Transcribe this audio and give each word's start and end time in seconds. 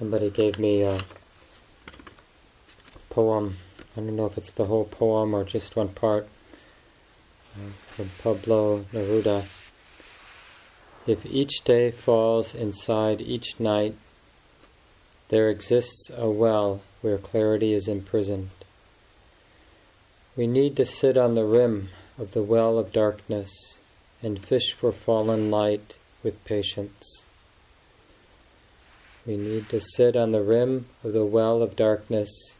Somebody 0.00 0.30
gave 0.30 0.58
me 0.58 0.80
a 0.80 0.98
poem. 3.10 3.58
I 3.94 4.00
don't 4.00 4.16
know 4.16 4.24
if 4.24 4.38
it's 4.38 4.50
the 4.52 4.64
whole 4.64 4.86
poem 4.86 5.34
or 5.34 5.44
just 5.44 5.76
one 5.76 5.90
part 5.90 6.26
uh, 7.54 7.68
from 7.94 8.10
Pablo 8.22 8.86
Neruda. 8.94 9.44
If 11.06 11.26
each 11.26 11.64
day 11.64 11.90
falls 11.90 12.54
inside 12.54 13.20
each 13.20 13.60
night, 13.60 13.94
there 15.28 15.50
exists 15.50 16.10
a 16.16 16.30
well 16.30 16.80
where 17.02 17.18
clarity 17.18 17.74
is 17.74 17.86
imprisoned. 17.86 18.48
We 20.34 20.46
need 20.46 20.76
to 20.76 20.86
sit 20.86 21.18
on 21.18 21.34
the 21.34 21.44
rim 21.44 21.90
of 22.16 22.32
the 22.32 22.42
well 22.42 22.78
of 22.78 22.90
darkness 22.90 23.76
and 24.22 24.42
fish 24.42 24.72
for 24.72 24.92
fallen 24.92 25.50
light 25.50 25.94
with 26.22 26.42
patience. 26.46 27.26
We 29.26 29.36
need 29.36 29.68
to 29.68 29.80
sit 29.80 30.16
on 30.16 30.32
the 30.32 30.42
rim 30.42 30.86
of 31.04 31.12
the 31.12 31.24
well 31.24 31.62
of 31.62 31.76
darkness 31.76 32.56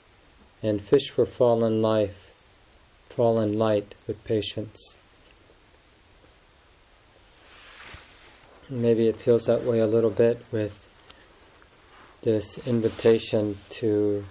and 0.63 0.81
fish 0.81 1.11
for 1.11 1.25
fallen 1.25 1.81
life, 1.81 2.31
fallen 3.09 3.59
light 3.59 3.95
with 4.07 4.23
patience. 4.25 4.97
Maybe 8.69 9.09
it 9.09 9.21
feels 9.21 9.47
that 9.47 9.65
way 9.65 9.81
a 9.81 9.87
little 9.87 10.11
bit 10.11 10.45
with 10.53 10.73
this 12.23 12.59
invitation 12.67 13.59
to 13.71 14.25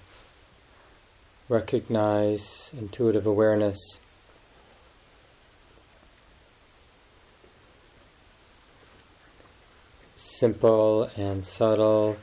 recognize 1.50 2.70
intuitive 2.78 3.26
awareness. 3.26 3.98
Simple 10.40 11.10
and 11.18 11.46
subtle 11.46 12.16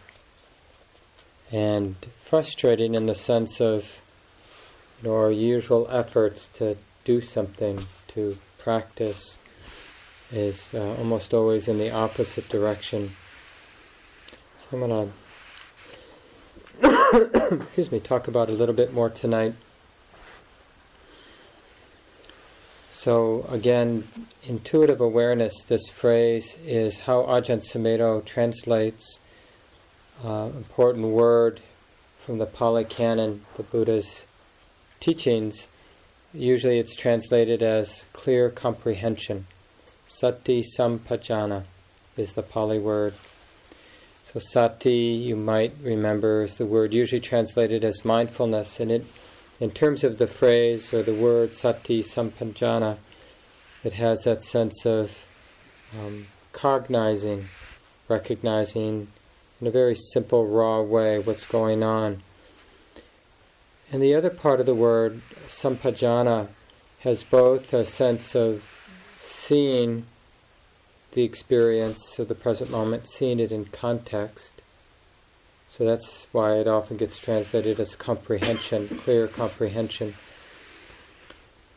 and 1.53 1.95
frustrating 2.23 2.95
in 2.95 3.05
the 3.05 3.15
sense 3.15 3.61
of 3.61 3.85
you 5.03 5.11
know, 5.11 5.17
our 5.17 5.31
usual 5.31 5.87
efforts 5.91 6.49
to 6.55 6.79
do 7.05 7.21
something, 7.21 7.87
to 8.09 8.39
practice, 8.57 9.37
is 10.33 10.71
uh, 10.73 10.95
almost 10.97 11.35
always 11.35 11.69
in 11.69 11.77
the 11.77 11.91
opposite 11.91 12.49
direction. 12.49 13.15
So 14.61 14.67
I'm 14.73 14.81
going 14.81 15.13
to, 17.51 17.55
excuse 17.55 17.93
me, 17.93 18.01
talk 18.01 18.29
about 18.29 18.49
a 18.49 18.53
little 18.53 18.75
bit 18.75 18.95
more 18.95 19.11
tonight. 19.11 19.57
So 23.07 23.47
again, 23.49 24.09
intuitive 24.43 25.01
awareness, 25.01 25.63
this 25.69 25.87
phrase 25.87 26.57
is 26.65 26.99
how 26.99 27.23
Ajahn 27.23 27.63
Sumedho 27.63 28.25
translates 28.25 29.21
uh, 30.25 30.51
important 30.57 31.07
word 31.07 31.61
from 32.25 32.39
the 32.39 32.47
Pali 32.47 32.85
Canon, 32.85 33.47
the 33.57 33.63
Buddha's 33.63 34.25
teachings. 34.99 35.69
Usually 36.35 36.81
it's 36.81 36.97
translated 36.97 37.63
as 37.63 38.03
clear 38.13 38.51
comprehension. 38.51 39.47
Sati 40.09 40.65
sampajana 40.65 41.63
is 42.17 42.33
the 42.33 42.43
Pali 42.43 42.81
word. 42.81 43.15
So 44.25 44.41
sati, 44.41 45.23
you 45.29 45.37
might 45.37 45.77
remember, 45.81 46.43
is 46.43 46.57
the 46.57 46.67
word 46.67 46.93
usually 46.93 47.21
translated 47.21 47.85
as 47.85 48.05
mindfulness, 48.05 48.81
and 48.81 48.91
it, 48.91 49.07
in 49.61 49.71
terms 49.71 50.05
of 50.05 50.19
the 50.19 50.27
phrase 50.27 50.93
or 50.93 51.03
the 51.03 51.15
word 51.15 51.55
sati 51.55 52.03
sampajana, 52.03 52.99
it 53.85 53.93
has 53.95 54.25
that 54.25 54.45
sense 54.45 54.85
of 54.85 55.17
um, 55.99 56.27
cognizing, 56.53 57.49
recognizing, 58.09 59.09
in 59.61 59.67
a 59.67 59.71
very 59.71 59.95
simple, 59.95 60.47
raw 60.47 60.83
way 60.83 61.19
what's 61.19 61.47
going 61.47 61.83
on. 61.83 62.23
And 63.91 64.03
the 64.03 64.17
other 64.17 64.31
part 64.31 64.61
of 64.61 64.67
the 64.67 64.75
word, 64.75 65.23
sampajana, 65.49 66.49
has 67.01 67.23
both 67.23 67.73
a 67.73 67.85
sense 67.85 68.35
of 68.35 68.63
seeing 69.21 70.07
the 71.13 71.23
experience 71.23 72.19
of 72.19 72.29
the 72.29 72.35
present 72.35 72.71
moment, 72.71 73.09
seeing 73.09 73.41
it 73.41 73.53
in 73.53 73.65
context. 73.65 74.53
So 75.77 75.85
that's 75.85 76.27
why 76.33 76.55
it 76.55 76.69
often 76.69 76.97
gets 76.97 77.19
translated 77.19 77.79
as 77.81 77.97
comprehension, 77.97 78.89
clear 78.89 79.29
comprehension. 79.29 80.15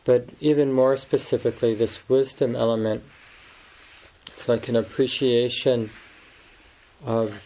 But 0.06 0.24
even 0.40 0.72
more 0.72 0.96
specifically, 0.96 1.74
this 1.74 1.98
wisdom 2.08 2.56
element, 2.56 3.02
it's 4.28 4.48
like 4.48 4.68
an 4.68 4.76
appreciation 4.76 5.90
of 7.04 7.38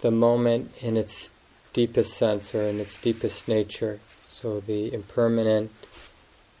the 0.00 0.12
moment 0.12 0.70
in 0.80 0.96
its 0.96 1.28
deepest 1.72 2.18
sense 2.18 2.54
or 2.54 2.68
in 2.68 2.78
its 2.78 3.00
deepest 3.00 3.48
nature. 3.48 3.98
So 4.34 4.60
the 4.60 4.94
impermanent, 4.94 5.72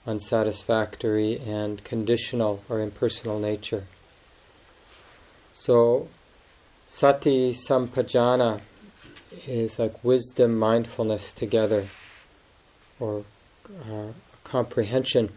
unsatisfactory, 0.06 1.38
and 1.38 1.82
conditional 1.84 2.64
or 2.68 2.80
impersonal 2.80 3.38
nature. 3.38 3.84
So 5.54 6.08
sati 6.86 7.52
sampajana 7.52 8.60
is 9.46 9.78
like 9.78 10.02
wisdom, 10.04 10.58
mindfulness 10.58 11.32
together, 11.32 11.86
or 13.00 13.24
uh, 13.90 14.08
comprehension. 14.44 15.30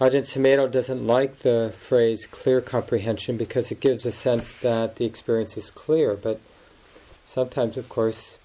Ajahn 0.00 0.22
Sumedho 0.22 0.70
doesn't 0.70 1.06
like 1.06 1.38
the 1.40 1.72
phrase 1.78 2.26
clear 2.26 2.60
comprehension 2.60 3.36
because 3.36 3.70
it 3.70 3.80
gives 3.80 4.06
a 4.06 4.12
sense 4.12 4.52
that 4.62 4.96
the 4.96 5.04
experience 5.04 5.56
is 5.56 5.70
clear, 5.70 6.14
but 6.14 6.40
Sometimes, 7.26 7.76
of 7.78 7.88
course, 7.88 8.38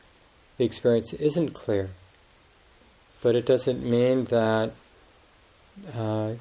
the 0.58 0.66
experience 0.66 1.14
isn't 1.14 1.54
clear, 1.54 1.90
but 3.22 3.36
it 3.36 3.46
doesn't 3.46 3.84
mean 3.84 4.26
that 4.26 4.72
uh, 5.94 6.34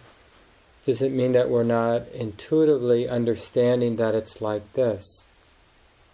doesn't 0.87 1.15
mean 1.15 1.33
that 1.33 1.51
we're 1.51 1.65
not 1.65 2.09
intuitively 2.09 3.09
understanding 3.09 3.97
that 3.97 4.15
it's 4.15 4.41
like 4.41 4.73
this. 4.73 5.25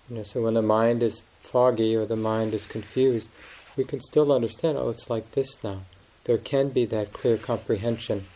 You 0.09 0.17
know, 0.17 0.23
so 0.23 0.43
when 0.43 0.55
the 0.55 0.63
mind 0.63 1.03
is 1.03 1.23
foggy 1.45 1.95
or 1.95 2.07
the 2.07 2.17
mind 2.17 2.55
is 2.55 2.67
confused, 2.67 3.29
we 3.77 3.85
can 3.85 4.01
still 4.01 4.33
understand. 4.33 4.79
Oh, 4.79 4.91
it's 4.91 5.11
like 5.11 5.31
this 5.33 5.57
now. 5.63 5.83
There 6.25 6.39
can 6.39 6.71
be 6.71 6.87
that 6.87 7.13
clear 7.13 7.37
comprehension 7.37 8.27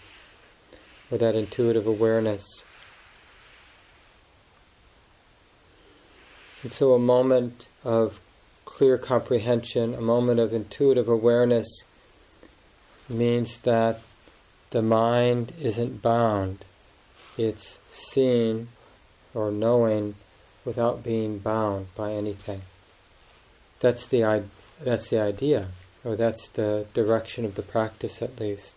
or 1.10 1.18
that 1.18 1.34
intuitive 1.34 1.86
awareness. 1.86 2.44
And 6.62 6.72
so 6.72 6.92
a 6.92 6.98
moment 6.98 7.68
of 7.84 8.20
clear 8.64 8.98
comprehension, 8.98 9.94
a 9.94 10.00
moment 10.00 10.40
of 10.40 10.52
intuitive 10.52 11.08
awareness 11.08 11.82
means 13.08 13.58
that 13.60 14.00
the 14.70 14.82
mind 14.82 15.52
isn't 15.60 16.02
bound. 16.02 16.64
It's 17.38 17.78
seeing 17.90 18.68
or 19.34 19.50
knowing 19.50 20.14
without 20.64 21.02
being 21.02 21.38
bound 21.38 21.86
by 21.94 22.12
anything. 22.12 22.60
That's 23.80 24.06
the 24.06 24.44
that's 24.80 25.08
the 25.08 25.20
idea, 25.20 25.68
or 26.04 26.16
that's 26.16 26.48
the 26.48 26.86
direction 26.94 27.44
of 27.44 27.54
the 27.54 27.62
practice 27.62 28.22
at 28.22 28.40
least. 28.40 28.74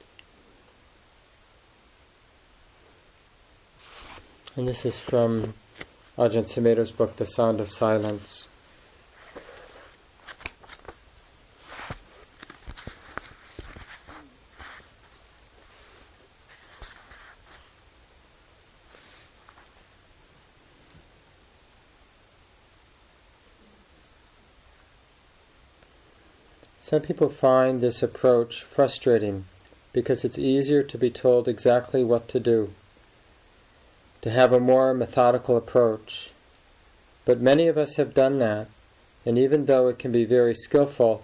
And 4.56 4.68
this 4.68 4.86
is 4.86 5.00
from 5.00 5.54
Ajahn 6.18 6.48
Sumedho's 6.48 6.92
book, 6.92 7.16
The 7.16 7.26
Sound 7.26 7.62
of 7.62 7.72
Silence. 7.72 8.48
Some 26.92 27.04
people 27.04 27.30
find 27.30 27.80
this 27.80 28.04
approach 28.04 28.64
frustrating 28.64 29.46
because 29.94 30.26
it's 30.26 30.38
easier 30.38 30.84
to 30.84 30.98
be 30.98 31.10
told 31.10 31.48
exactly 31.48 32.04
what 32.04 32.28
to 32.28 32.40
do 32.42 32.72
to 34.22 34.30
have 34.30 34.52
a 34.52 34.60
more 34.60 34.94
methodical 34.94 35.56
approach. 35.56 36.34
But 37.24 37.40
many 37.40 37.70
of 37.70 37.78
us 37.78 37.96
have 37.96 38.14
done 38.14 38.40
that, 38.40 38.68
and 39.26 39.38
even 39.38 39.68
though 39.68 39.88
it 39.88 40.00
can 40.00 40.12
be 40.12 40.26
very 40.26 40.54
skillful, 40.54 41.24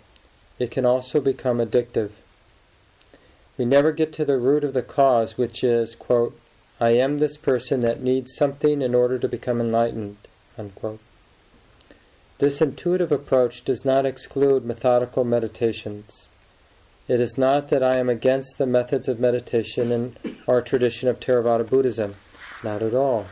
it 0.58 0.72
can 0.72 0.86
also 0.86 1.20
become 1.20 1.58
addictive. 1.58 2.12
We 3.58 3.66
never 3.66 3.92
get 3.92 4.14
to 4.14 4.24
the 4.24 4.38
root 4.38 4.64
of 4.64 4.74
the 4.74 4.82
cause, 4.82 5.38
which 5.38 5.66
is, 5.66 5.96
quote, 5.96 6.40
I 6.80 6.92
am 6.92 7.18
this 7.18 7.36
person 7.36 7.82
that 7.82 8.02
needs 8.02 8.36
something 8.36 8.82
in 8.82 8.96
order 8.96 9.20
to 9.20 9.28
become 9.28 9.60
enlightened, 9.60 10.16
unquote. 10.58 11.02
This 12.40 12.62
intuitive 12.62 13.12
approach 13.12 13.64
does 13.64 13.84
not 13.84 14.06
exclude 14.06 14.64
methodical 14.64 15.24
meditations. 15.24 16.30
It 17.08 17.20
is 17.20 17.36
not 17.36 17.70
that 17.70 17.82
I 17.82 17.98
am 17.98 18.10
against 18.10 18.60
the 18.60 18.68
methods 18.68 19.08
of 19.08 19.20
meditation 19.20 19.92
in 19.92 20.38
our 20.48 20.62
tradition 20.62 21.10
of 21.10 21.20
Theravada 21.20 21.68
Buddhism. 21.68 22.14
Not 22.64 22.84
at 22.84 22.94
all. 22.94 23.26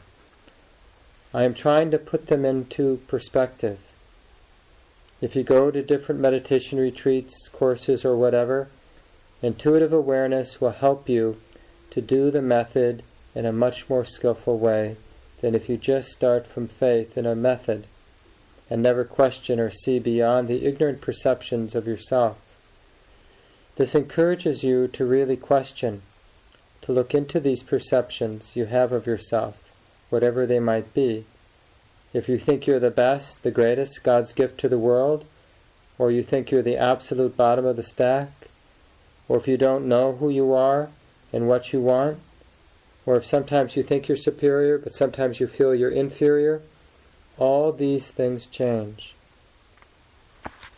I 1.36 1.44
am 1.44 1.54
trying 1.54 1.92
to 1.92 2.00
put 2.00 2.26
them 2.26 2.46
into 2.46 2.98
perspective. 3.08 3.78
If 5.22 5.36
you 5.36 5.44
go 5.44 5.70
to 5.70 5.84
different 5.84 6.22
meditation 6.22 6.80
retreats, 6.80 7.48
courses, 7.50 8.06
or 8.06 8.16
whatever, 8.18 8.70
intuitive 9.44 9.94
awareness 9.94 10.60
will 10.60 10.72
help 10.72 11.10
you 11.10 11.38
to 11.92 12.02
do 12.02 12.32
the 12.32 12.42
method 12.42 13.04
in 13.36 13.46
a 13.46 13.54
much 13.54 13.88
more 13.88 14.04
skillful 14.04 14.58
way 14.58 14.98
than 15.42 15.54
if 15.54 15.70
you 15.70 15.78
just 15.78 16.10
start 16.10 16.48
from 16.48 16.68
faith 16.68 17.20
in 17.20 17.28
a 17.28 17.36
method 17.36 17.86
and 18.70 18.82
never 18.82 19.04
question 19.04 19.60
or 19.60 19.70
see 19.70 20.00
beyond 20.00 20.48
the 20.48 20.66
ignorant 20.66 21.02
perceptions 21.02 21.76
of 21.76 21.88
yourself. 21.88 22.38
This 23.76 23.94
encourages 23.94 24.64
you 24.64 24.88
to 24.90 25.06
really 25.06 25.38
question, 25.38 26.02
to 26.82 26.94
look 26.94 27.14
into 27.14 27.40
these 27.40 27.62
perceptions 27.62 28.56
you 28.56 28.66
have 28.66 28.92
of 28.92 29.06
yourself, 29.06 29.56
whatever 30.10 30.46
they 30.46 30.60
might 30.60 30.94
be, 30.94 31.26
if 32.14 32.30
you 32.30 32.40
think 32.40 32.66
you're 32.66 32.80
the 32.80 32.90
best, 32.90 33.44
the 33.44 33.52
greatest, 33.52 34.02
God's 34.02 34.32
gift 34.32 34.60
to 34.60 34.70
the 34.70 34.80
world, 34.80 35.26
or 35.98 36.12
you 36.12 36.24
think 36.24 36.50
you're 36.50 36.62
the 36.62 36.78
absolute 36.78 37.36
bottom 37.36 37.66
of 37.66 37.76
the 37.76 37.84
stack, 37.84 38.32
or 39.28 39.38
if 39.38 39.50
you 39.50 39.58
don't 39.58 39.90
know 39.90 40.14
who 40.14 40.30
you 40.30 40.54
are 40.54 40.90
and 41.34 41.48
what 41.48 41.74
you 41.74 41.82
want, 41.82 42.20
or 43.06 43.18
if 43.18 43.26
sometimes 43.26 43.76
you 43.76 43.84
think 43.84 44.08
you're 44.08 44.16
superior 44.16 44.78
but 44.78 44.96
sometimes 44.96 45.40
you 45.40 45.48
feel 45.48 45.76
you're 45.76 45.90
inferior, 45.92 46.62
all 47.38 47.72
these 47.72 48.10
things 48.10 48.48
change. 48.48 49.16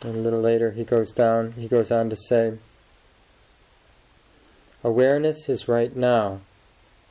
And 0.01 0.15
a 0.15 0.19
little 0.19 0.42
later 0.42 0.71
he 0.71 0.83
goes 0.83 1.12
down, 1.12 1.54
he 1.54 1.68
goes 1.68 1.92
on 1.92 2.09
to 2.09 2.15
say, 2.15 2.57
Awareness 4.83 5.50
is 5.50 5.68
right 5.68 5.95
now. 5.95 6.42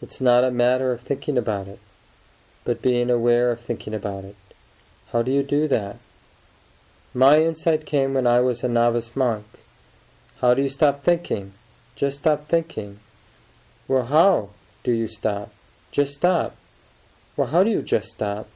It's 0.00 0.20
not 0.20 0.44
a 0.44 0.50
matter 0.50 0.92
of 0.92 1.00
thinking 1.00 1.36
about 1.36 1.68
it 1.68 1.80
but 2.66 2.82
being 2.82 3.10
aware 3.10 3.52
of 3.52 3.60
thinking 3.60 3.94
about 3.94 4.24
it. 4.24 4.34
How 5.12 5.22
do 5.22 5.30
you 5.30 5.44
do 5.44 5.68
that? 5.68 5.98
My 7.14 7.38
insight 7.38 7.86
came 7.86 8.14
when 8.14 8.26
I 8.26 8.40
was 8.40 8.64
a 8.64 8.68
novice 8.68 9.14
monk. 9.14 9.46
How 10.40 10.52
do 10.52 10.62
you 10.62 10.68
stop 10.68 11.04
thinking? 11.04 11.52
Just 11.94 12.18
stop 12.18 12.48
thinking. 12.48 12.98
Well, 13.86 14.04
how 14.04 14.50
do 14.82 14.92
you 14.92 15.06
stop? 15.06 15.52
Just 15.92 16.14
stop. 16.14 16.56
Well, 17.36 17.46
how 17.46 17.62
do 17.62 17.70
you 17.70 17.82
just 17.82 18.08
stop? 18.08 18.48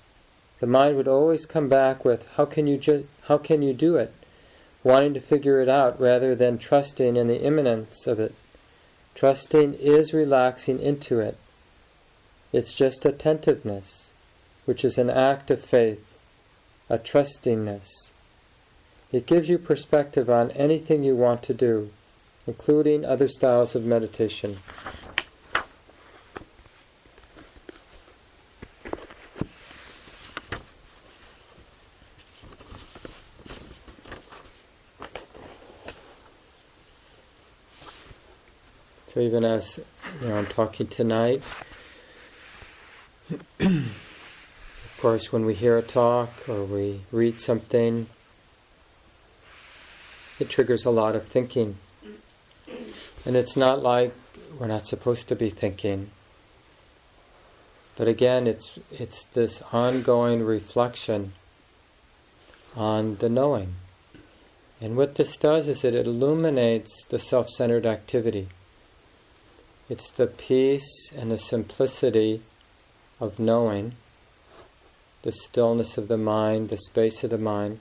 The 0.60 0.66
mind 0.66 0.96
would 0.96 1.08
always 1.08 1.46
come 1.46 1.68
back 1.68 2.04
with, 2.04 2.26
how 2.36 2.44
can 2.44 2.66
you 2.66 2.76
just, 2.76 3.06
how 3.22 3.38
can 3.38 3.62
you 3.62 3.72
do 3.72 3.96
it? 3.96 4.12
Wanting 4.84 5.14
to 5.14 5.20
figure 5.20 5.60
it 5.60 5.68
out 5.68 6.00
rather 6.00 6.34
than 6.34 6.58
trusting 6.58 7.16
in 7.16 7.26
the 7.28 7.40
immanence 7.40 8.06
of 8.06 8.20
it. 8.20 8.34
Trusting 9.14 9.74
is 9.74 10.12
relaxing 10.12 10.78
into 10.78 11.18
it. 11.20 11.36
It's 12.52 12.74
just 12.74 13.06
attentiveness, 13.06 14.10
which 14.66 14.84
is 14.84 14.98
an 14.98 15.08
act 15.08 15.50
of 15.50 15.64
faith, 15.64 16.04
a 16.88 16.98
trustingness. 16.98 18.10
It 19.12 19.26
gives 19.26 19.48
you 19.48 19.58
perspective 19.58 20.28
on 20.28 20.50
anything 20.52 21.02
you 21.02 21.16
want 21.16 21.42
to 21.44 21.54
do, 21.54 21.90
including 22.46 23.04
other 23.04 23.28
styles 23.28 23.74
of 23.74 23.84
meditation. 23.84 24.58
Even 39.20 39.44
as 39.44 39.78
you 40.22 40.28
know, 40.28 40.36
I'm 40.36 40.46
talking 40.46 40.86
tonight, 40.86 41.42
of 43.60 43.92
course, 44.98 45.30
when 45.30 45.44
we 45.44 45.54
hear 45.54 45.76
a 45.76 45.82
talk 45.82 46.48
or 46.48 46.64
we 46.64 47.02
read 47.12 47.38
something, 47.38 48.06
it 50.38 50.48
triggers 50.48 50.86
a 50.86 50.90
lot 50.90 51.16
of 51.16 51.28
thinking. 51.28 51.76
And 53.26 53.36
it's 53.36 53.58
not 53.58 53.82
like 53.82 54.14
we're 54.58 54.68
not 54.68 54.86
supposed 54.86 55.28
to 55.28 55.36
be 55.36 55.50
thinking. 55.50 56.10
But 57.96 58.08
again, 58.08 58.46
it's 58.46 58.70
it's 58.90 59.24
this 59.34 59.60
ongoing 59.70 60.42
reflection 60.42 61.34
on 62.74 63.16
the 63.16 63.28
knowing. 63.28 63.74
And 64.80 64.96
what 64.96 65.14
this 65.14 65.36
does 65.36 65.68
is 65.68 65.84
it 65.84 65.94
illuminates 65.94 67.04
the 67.10 67.18
self-centered 67.18 67.84
activity. 67.84 68.48
It's 69.90 70.08
the 70.10 70.28
peace 70.28 71.10
and 71.16 71.32
the 71.32 71.36
simplicity 71.36 72.44
of 73.18 73.40
knowing, 73.40 73.96
the 75.22 75.32
stillness 75.32 75.98
of 75.98 76.06
the 76.06 76.16
mind, 76.16 76.68
the 76.68 76.76
space 76.76 77.24
of 77.24 77.30
the 77.30 77.38
mind, 77.38 77.80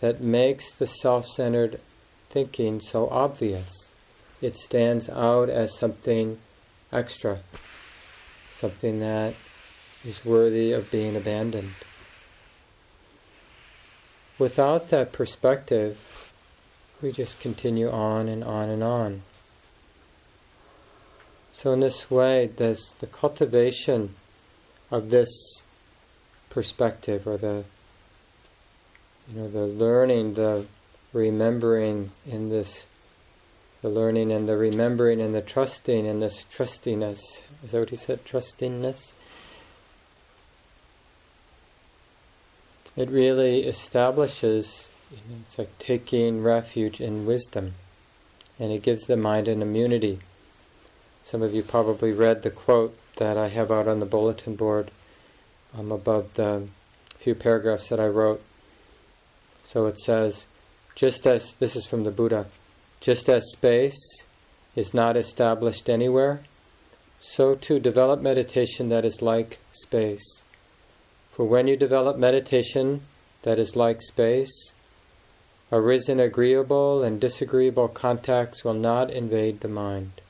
that 0.00 0.22
makes 0.22 0.72
the 0.72 0.86
self 0.86 1.26
centered 1.26 1.80
thinking 2.30 2.80
so 2.80 3.10
obvious. 3.10 3.90
It 4.40 4.56
stands 4.56 5.10
out 5.10 5.50
as 5.50 5.76
something 5.76 6.38
extra, 6.90 7.40
something 8.48 9.00
that 9.00 9.34
is 10.02 10.24
worthy 10.24 10.72
of 10.72 10.90
being 10.90 11.14
abandoned. 11.14 11.74
Without 14.38 14.88
that 14.88 15.12
perspective, 15.12 16.32
we 17.02 17.12
just 17.12 17.38
continue 17.38 17.90
on 17.90 18.28
and 18.28 18.42
on 18.42 18.70
and 18.70 18.82
on. 18.82 19.22
So, 21.56 21.72
in 21.72 21.80
this 21.80 22.10
way, 22.10 22.50
there's 22.54 22.94
the 22.98 23.06
cultivation 23.06 24.14
of 24.90 25.08
this 25.08 25.62
perspective 26.50 27.26
or 27.26 27.36
the 27.36 27.64
you 29.28 29.40
know 29.40 29.48
the 29.48 29.66
learning 29.66 30.34
the 30.34 30.66
remembering 31.12 32.10
in 32.26 32.48
this 32.48 32.86
the 33.82 33.88
learning 33.88 34.32
and 34.32 34.48
the 34.48 34.56
remembering 34.56 35.20
and 35.20 35.34
the 35.34 35.40
trusting 35.40 36.06
in 36.06 36.18
this 36.18 36.44
trustiness. 36.50 37.20
Is 37.62 37.70
that 37.70 37.78
what 37.78 37.90
he 37.90 37.96
said? 37.96 38.24
Trustingness? 38.24 39.14
It 42.96 43.10
really 43.10 43.64
establishes 43.64 44.88
you 45.10 45.18
know, 45.28 45.40
it's 45.42 45.58
like 45.58 45.78
taking 45.78 46.42
refuge 46.42 47.00
in 47.00 47.26
wisdom. 47.26 47.74
And 48.58 48.72
it 48.72 48.82
gives 48.82 49.04
the 49.04 49.16
mind 49.16 49.48
an 49.48 49.62
immunity 49.62 50.20
some 51.24 51.42
of 51.42 51.54
you 51.54 51.62
probably 51.62 52.12
read 52.12 52.42
the 52.42 52.50
quote 52.50 52.96
that 53.16 53.38
I 53.38 53.48
have 53.48 53.70
out 53.70 53.88
on 53.88 53.98
the 53.98 54.06
bulletin 54.06 54.56
board 54.56 54.90
um, 55.76 55.90
above 55.90 56.34
the 56.34 56.68
few 57.20 57.34
paragraphs 57.34 57.88
that 57.88 57.98
I 57.98 58.06
wrote. 58.06 58.42
So 59.64 59.86
it 59.86 59.98
says, 59.98 60.46
just 60.94 61.26
as, 61.26 61.54
this 61.58 61.76
is 61.76 61.86
from 61.86 62.04
the 62.04 62.10
Buddha, 62.10 62.46
just 63.00 63.30
as 63.30 63.52
space 63.52 64.22
is 64.76 64.92
not 64.92 65.16
established 65.16 65.88
anywhere, 65.88 66.42
so 67.20 67.54
to 67.54 67.80
develop 67.80 68.20
meditation 68.20 68.90
that 68.90 69.06
is 69.06 69.22
like 69.22 69.58
space. 69.72 70.42
For 71.32 71.46
when 71.46 71.66
you 71.66 71.76
develop 71.76 72.18
meditation 72.18 73.00
that 73.42 73.58
is 73.58 73.74
like 73.74 74.02
space, 74.02 74.72
arisen 75.72 76.20
agreeable 76.20 77.02
and 77.02 77.18
disagreeable 77.18 77.88
contacts 77.88 78.62
will 78.62 78.74
not 78.74 79.10
invade 79.10 79.60
the 79.60 79.68
mind. 79.68 80.20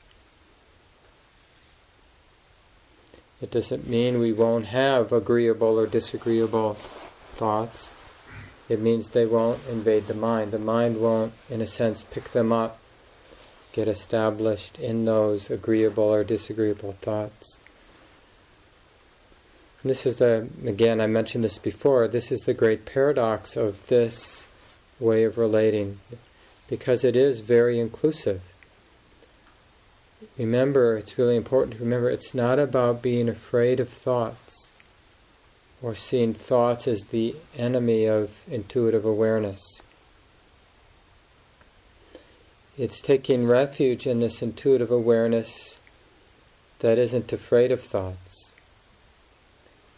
It 3.45 3.51
doesn't 3.51 3.87
mean 3.87 4.17
we 4.17 4.33
won't 4.33 4.65
have 4.65 5.13
agreeable 5.13 5.79
or 5.79 5.85
disagreeable 5.85 6.77
thoughts. 7.33 7.91
It 8.69 8.81
means 8.81 9.09
they 9.09 9.27
won't 9.27 9.63
invade 9.69 10.07
the 10.07 10.15
mind. 10.15 10.51
The 10.51 10.57
mind 10.57 10.99
won't, 10.99 11.31
in 11.51 11.61
a 11.61 11.67
sense, 11.67 12.03
pick 12.09 12.31
them 12.31 12.51
up, 12.51 12.79
get 13.71 13.87
established 13.87 14.79
in 14.79 15.05
those 15.05 15.51
agreeable 15.51 16.05
or 16.05 16.23
disagreeable 16.23 16.93
thoughts. 17.03 17.59
And 19.83 19.91
this 19.91 20.07
is 20.07 20.15
the, 20.15 20.49
again, 20.65 20.99
I 20.99 21.05
mentioned 21.05 21.43
this 21.43 21.59
before, 21.59 22.07
this 22.07 22.31
is 22.31 22.41
the 22.41 22.55
great 22.55 22.83
paradox 22.83 23.55
of 23.55 23.85
this 23.85 24.47
way 24.99 25.25
of 25.25 25.37
relating, 25.37 25.99
because 26.67 27.03
it 27.03 27.15
is 27.15 27.41
very 27.41 27.79
inclusive 27.79 28.41
remember, 30.37 30.97
it's 30.97 31.17
really 31.17 31.35
important 31.35 31.77
to 31.77 31.83
remember 31.83 32.09
it's 32.09 32.33
not 32.33 32.59
about 32.59 33.01
being 33.01 33.29
afraid 33.29 33.79
of 33.79 33.89
thoughts 33.89 34.69
or 35.81 35.95
seeing 35.95 36.33
thoughts 36.33 36.87
as 36.87 37.03
the 37.05 37.35
enemy 37.57 38.05
of 38.05 38.31
intuitive 38.47 39.05
awareness. 39.05 39.81
It's 42.77 43.01
taking 43.01 43.47
refuge 43.47 44.05
in 44.05 44.19
this 44.19 44.41
intuitive 44.41 44.91
awareness 44.91 45.77
that 46.79 46.97
isn't 46.97 47.31
afraid 47.31 47.71
of 47.71 47.81
thoughts. 47.81 48.51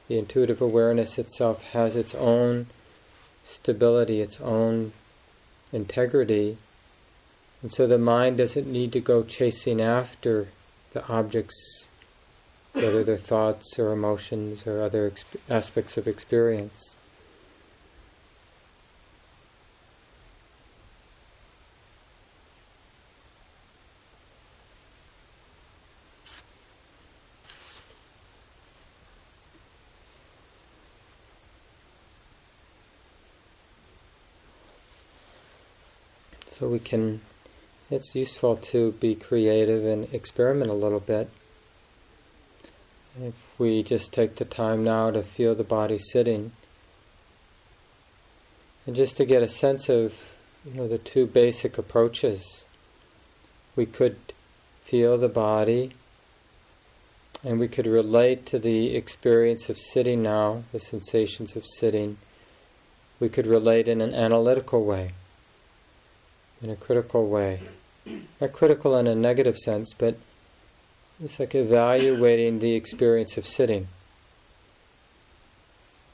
The 0.07 0.19
intuitive 0.19 0.61
awareness 0.61 1.17
itself 1.17 1.61
has 1.63 1.95
its 1.95 2.13
own 2.13 2.67
stability, 3.43 4.21
its 4.21 4.39
own 4.39 4.93
integrity, 5.73 6.57
and 7.61 7.73
so 7.73 7.87
the 7.87 7.97
mind 7.97 8.37
doesn't 8.37 8.67
need 8.67 8.93
to 8.93 8.99
go 8.99 9.23
chasing 9.23 9.81
after 9.81 10.47
the 10.93 11.05
objects, 11.07 11.87
whether 12.73 13.03
they're 13.03 13.17
thoughts 13.17 13.79
or 13.79 13.91
emotions 13.91 14.67
or 14.67 14.81
other 14.81 15.09
exp- 15.09 15.39
aspects 15.49 15.97
of 15.97 16.07
experience. 16.07 16.93
So 36.51 36.67
we 36.67 36.79
can 36.79 37.21
it's 37.89 38.15
useful 38.15 38.57
to 38.57 38.91
be 38.93 39.15
creative 39.15 39.85
and 39.85 40.13
experiment 40.13 40.69
a 40.69 40.73
little 40.73 40.99
bit. 40.99 41.29
If 43.19 43.33
we 43.57 43.83
just 43.83 44.11
take 44.11 44.35
the 44.35 44.45
time 44.45 44.83
now 44.83 45.11
to 45.11 45.23
feel 45.23 45.55
the 45.55 45.63
body 45.63 45.97
sitting, 45.97 46.51
and 48.85 48.95
just 48.95 49.17
to 49.17 49.25
get 49.25 49.41
a 49.41 49.49
sense 49.49 49.89
of 49.89 50.13
you 50.65 50.73
know 50.73 50.87
the 50.87 50.97
two 50.97 51.25
basic 51.25 51.77
approaches, 51.77 52.65
we 53.75 53.85
could 53.85 54.17
feel 54.85 55.17
the 55.17 55.29
body 55.29 55.93
and 57.43 57.59
we 57.59 57.67
could 57.67 57.85
relate 57.85 58.47
to 58.47 58.59
the 58.59 58.95
experience 58.95 59.69
of 59.69 59.77
sitting 59.77 60.23
now, 60.23 60.63
the 60.71 60.79
sensations 60.79 61.55
of 61.55 61.65
sitting. 61.65 62.17
We 63.19 63.29
could 63.29 63.47
relate 63.47 63.87
in 63.87 64.01
an 64.01 64.13
analytical 64.13 64.83
way, 64.83 65.11
in 66.61 66.69
a 66.69 66.75
critical 66.75 67.27
way. 67.27 67.61
Not 68.39 68.53
critical 68.53 68.97
in 68.97 69.07
a 69.07 69.15
negative 69.15 69.57
sense, 69.57 69.93
but 69.93 70.17
it's 71.23 71.39
like 71.39 71.55
evaluating 71.55 72.59
the 72.59 72.75
experience 72.75 73.37
of 73.37 73.45
sitting. 73.45 73.87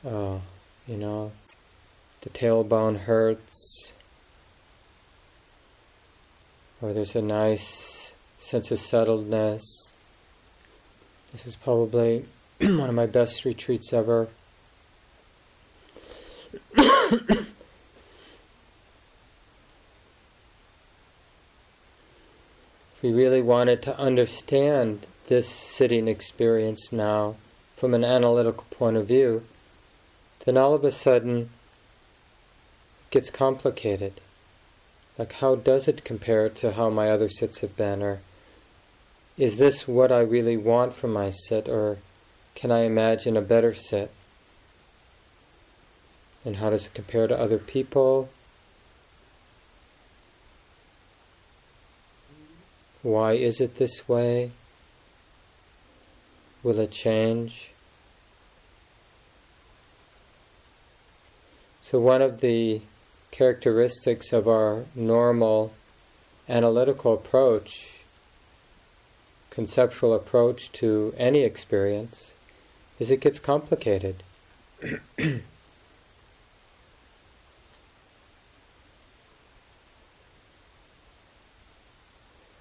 Uh, 0.06 0.40
you 0.88 0.98
know, 0.98 1.32
the 2.22 2.30
tailbone 2.30 2.98
hurts, 2.98 3.94
or 6.82 6.94
there's 6.94 7.16
a 7.16 7.22
nice 7.22 8.12
sense 8.40 8.72
of 8.72 8.80
settledness. 8.80 9.62
This 11.32 11.46
is 11.46 11.56
probably 11.56 12.26
one 12.62 12.90
of 12.90 12.96
my 12.96 13.06
best 13.06 13.46
retreats 13.46 13.94
ever. 13.94 14.28
We 23.04 23.12
really 23.12 23.42
wanted 23.42 23.82
to 23.84 24.00
understand 24.00 25.06
this 25.28 25.50
sitting 25.50 26.08
experience 26.08 26.94
now 26.94 27.36
from 27.76 27.94
an 27.94 28.06
analytical 28.06 28.64
point 28.72 28.96
of 28.96 29.06
view, 29.06 29.44
then 30.46 30.58
all 30.58 30.74
of 30.74 30.86
a 30.86 30.92
sudden 30.92 31.38
it 31.42 31.50
gets 33.12 33.30
complicated. 33.30 34.22
Like, 35.18 35.34
how 35.34 35.56
does 35.56 35.90
it 35.90 36.06
compare 36.06 36.48
to 36.50 36.72
how 36.72 36.90
my 36.90 37.10
other 37.10 37.28
sits 37.28 37.60
have 37.60 37.76
been? 37.76 38.02
Or 38.02 38.22
is 39.38 39.58
this 39.58 39.86
what 39.86 40.14
I 40.14 40.22
really 40.22 40.58
want 40.58 40.96
from 40.96 41.12
my 41.12 41.30
sit? 41.30 41.68
Or 41.68 41.98
can 42.56 42.72
I 42.72 42.86
imagine 42.86 43.36
a 43.36 43.42
better 43.42 43.74
sit? 43.74 44.12
And 46.46 46.56
how 46.56 46.70
does 46.70 46.86
it 46.86 46.94
compare 46.94 47.28
to 47.28 47.38
other 47.38 47.60
people? 47.60 48.30
Why 53.04 53.34
is 53.34 53.60
it 53.60 53.76
this 53.76 54.08
way? 54.08 54.52
Will 56.64 56.80
it 56.80 56.92
change? 56.92 57.70
So, 61.82 62.00
one 62.00 62.22
of 62.22 62.40
the 62.40 62.82
characteristics 63.32 64.32
of 64.32 64.48
our 64.48 64.86
normal 64.96 65.74
analytical 66.48 67.14
approach, 67.14 67.90
conceptual 69.50 70.14
approach 70.14 70.72
to 70.74 71.14
any 71.18 71.44
experience, 71.44 72.34
is 73.00 73.12
it 73.12 73.20
gets 73.20 73.40
complicated. 73.40 74.24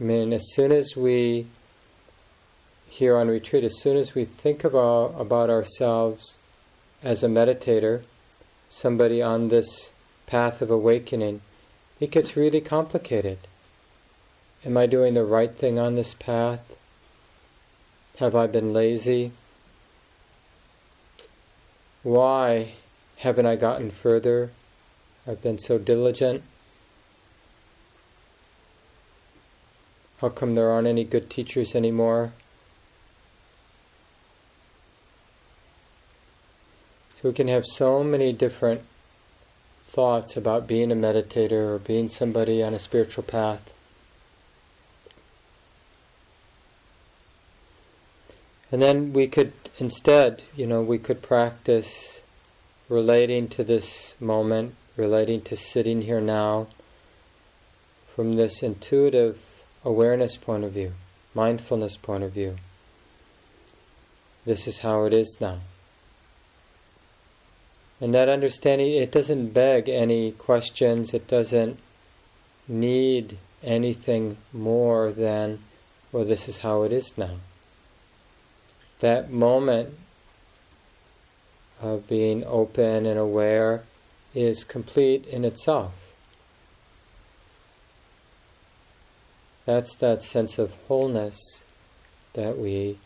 I 0.02 0.04
mean, 0.04 0.32
as 0.32 0.52
soon 0.52 0.72
as 0.72 0.96
we, 0.96 1.46
here 2.88 3.16
on 3.16 3.28
retreat, 3.28 3.62
as 3.62 3.80
soon 3.80 3.96
as 3.96 4.16
we 4.16 4.24
think 4.24 4.64
about, 4.64 5.14
about 5.16 5.48
ourselves 5.48 6.38
as 7.04 7.22
a 7.22 7.28
meditator, 7.28 8.02
somebody 8.68 9.22
on 9.22 9.46
this 9.46 9.92
path 10.26 10.60
of 10.60 10.72
awakening, 10.72 11.40
it 12.00 12.10
gets 12.10 12.36
really 12.36 12.60
complicated. 12.60 13.38
Am 14.64 14.76
I 14.76 14.86
doing 14.86 15.14
the 15.14 15.24
right 15.24 15.56
thing 15.56 15.78
on 15.78 15.94
this 15.94 16.14
path? 16.14 16.64
Have 18.16 18.34
I 18.34 18.48
been 18.48 18.72
lazy? 18.72 19.30
Why 22.02 22.72
haven't 23.18 23.46
I 23.46 23.54
gotten 23.54 23.92
further? 23.92 24.50
I've 25.28 25.42
been 25.42 25.60
so 25.60 25.78
diligent. 25.78 26.42
How 30.22 30.28
come 30.28 30.54
there 30.54 30.70
aren't 30.70 30.86
any 30.86 31.02
good 31.02 31.28
teachers 31.28 31.74
anymore? 31.74 32.32
So 37.16 37.28
we 37.28 37.34
can 37.34 37.48
have 37.48 37.66
so 37.66 38.04
many 38.04 38.32
different 38.32 38.82
thoughts 39.88 40.36
about 40.36 40.68
being 40.68 40.92
a 40.92 40.94
meditator 40.94 41.74
or 41.74 41.80
being 41.80 42.08
somebody 42.08 42.62
on 42.62 42.72
a 42.72 42.78
spiritual 42.78 43.24
path. 43.24 43.68
And 48.70 48.80
then 48.80 49.12
we 49.12 49.26
could 49.26 49.52
instead, 49.78 50.44
you 50.54 50.68
know, 50.68 50.82
we 50.82 50.98
could 50.98 51.20
practice 51.20 52.20
relating 52.88 53.48
to 53.48 53.64
this 53.64 54.14
moment, 54.20 54.76
relating 54.96 55.42
to 55.42 55.56
sitting 55.56 56.00
here 56.00 56.20
now 56.20 56.68
from 58.14 58.36
this 58.36 58.62
intuitive 58.62 59.36
awareness 59.84 60.36
point 60.36 60.64
of 60.64 60.72
view, 60.72 60.92
mindfulness 61.34 61.96
point 61.96 62.24
of 62.24 62.32
view. 62.32 62.56
This 64.44 64.66
is 64.66 64.78
how 64.78 65.04
it 65.04 65.12
is 65.12 65.36
now. 65.40 65.58
And 68.00 68.14
that 68.14 68.28
understanding, 68.28 68.94
it 68.94 69.12
doesn't 69.12 69.50
beg 69.50 69.88
any 69.88 70.32
questions, 70.32 71.14
it 71.14 71.28
doesn't 71.28 71.78
need 72.66 73.38
anything 73.62 74.36
more 74.52 75.12
than, 75.12 75.60
well, 76.10 76.24
this 76.24 76.48
is 76.48 76.58
how 76.58 76.82
it 76.82 76.92
is 76.92 77.16
now. 77.16 77.36
That 79.00 79.30
moment 79.30 79.94
of 81.80 82.08
being 82.08 82.44
open 82.44 83.06
and 83.06 83.18
aware 83.18 83.82
is 84.34 84.64
complete 84.64 85.26
in 85.26 85.44
itself. 85.44 85.92
That's 89.64 89.94
that 89.96 90.24
sense 90.24 90.58
of 90.58 90.72
wholeness 90.88 91.62
that 92.34 92.58
we 92.58 92.98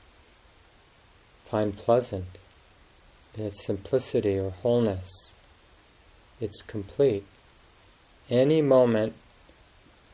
find 1.50 1.76
pleasant. 1.76 2.26
It's 3.36 3.64
simplicity 3.64 4.38
or 4.38 4.50
wholeness. 4.50 5.34
It's 6.40 6.62
complete. 6.62 7.24
Any 8.30 8.62
moment 8.62 9.14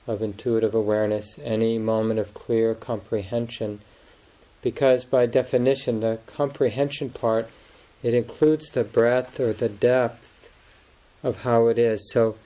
of 0.07 0.23
intuitive 0.23 0.75
awareness, 0.75 1.39
any 1.43 1.79
moment 1.79 2.19
of 2.19 2.35
clear 2.35 2.75
comprehension, 2.75 3.81
because 4.61 5.05
by 5.05 5.27
definition, 5.27 6.01
the 6.01 6.19
comprehension 6.27 7.11
part 7.11 7.49
it 8.03 8.15
includes 8.15 8.71
the 8.71 8.83
breadth 8.83 9.39
or 9.39 9.53
the 9.53 9.69
depth 9.69 10.29
of 11.23 11.37
how 11.37 11.69
it 11.69 11.79
is. 11.79 12.11
So 12.11 12.37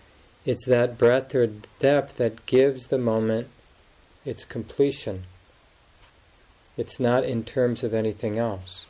it's 0.44 0.66
that 0.66 0.98
breadth 0.98 1.34
or 1.34 1.46
depth 1.78 2.18
that 2.18 2.44
gives 2.44 2.88
the 2.88 2.98
moment 2.98 3.48
its 4.26 4.44
completion. 4.44 5.24
It's 6.76 7.00
not 7.00 7.24
in 7.24 7.44
terms 7.44 7.84
of 7.84 7.94
anything 7.94 8.38
else. 8.38 8.84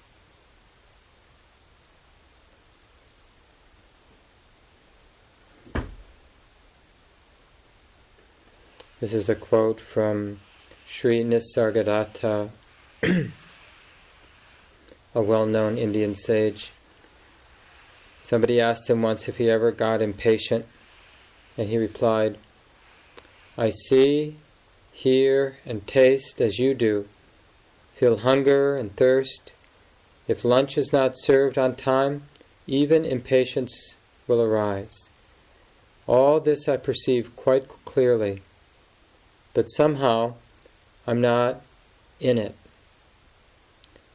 This 8.99 9.13
is 9.13 9.29
a 9.29 9.35
quote 9.35 9.79
from 9.79 10.41
Sri 10.89 11.23
Nisargadatta, 11.23 12.51
a 13.03 13.31
well 15.23 15.45
known 15.45 15.77
Indian 15.77 16.17
sage. 16.17 16.73
Somebody 18.23 18.61
asked 18.61 18.89
him 18.89 19.03
once 19.03 19.29
if 19.29 19.37
he 19.37 19.51
ever 19.51 19.71
got 19.71 20.01
impatient, 20.01 20.65
and 21.59 21.69
he 21.69 21.77
replied, 21.77 22.39
I 23.59 23.69
see 23.69 24.39
hear, 24.97 25.59
and 25.67 25.87
taste 25.87 26.41
as 26.41 26.59
you 26.59 26.73
do, 26.73 27.07
feel 27.97 28.17
hunger 28.17 28.77
and 28.77 28.97
thirst. 28.97 29.53
If 30.27 30.43
lunch 30.43 30.79
is 30.79 30.91
not 30.91 31.19
served 31.19 31.59
on 31.59 31.77
time, 31.77 32.23
even 32.67 33.05
impatience 33.05 33.95
will 34.27 34.41
arise. 34.41 35.09
All 36.07 36.41
this 36.41 36.67
I 36.67 36.79
perceive 36.79 37.37
quite 37.37 37.69
clearly, 37.85 38.43
but 39.53 39.67
somehow 39.67 40.35
I'm 41.07 41.21
not 41.21 41.61
in 42.19 42.39
it. 42.39 42.55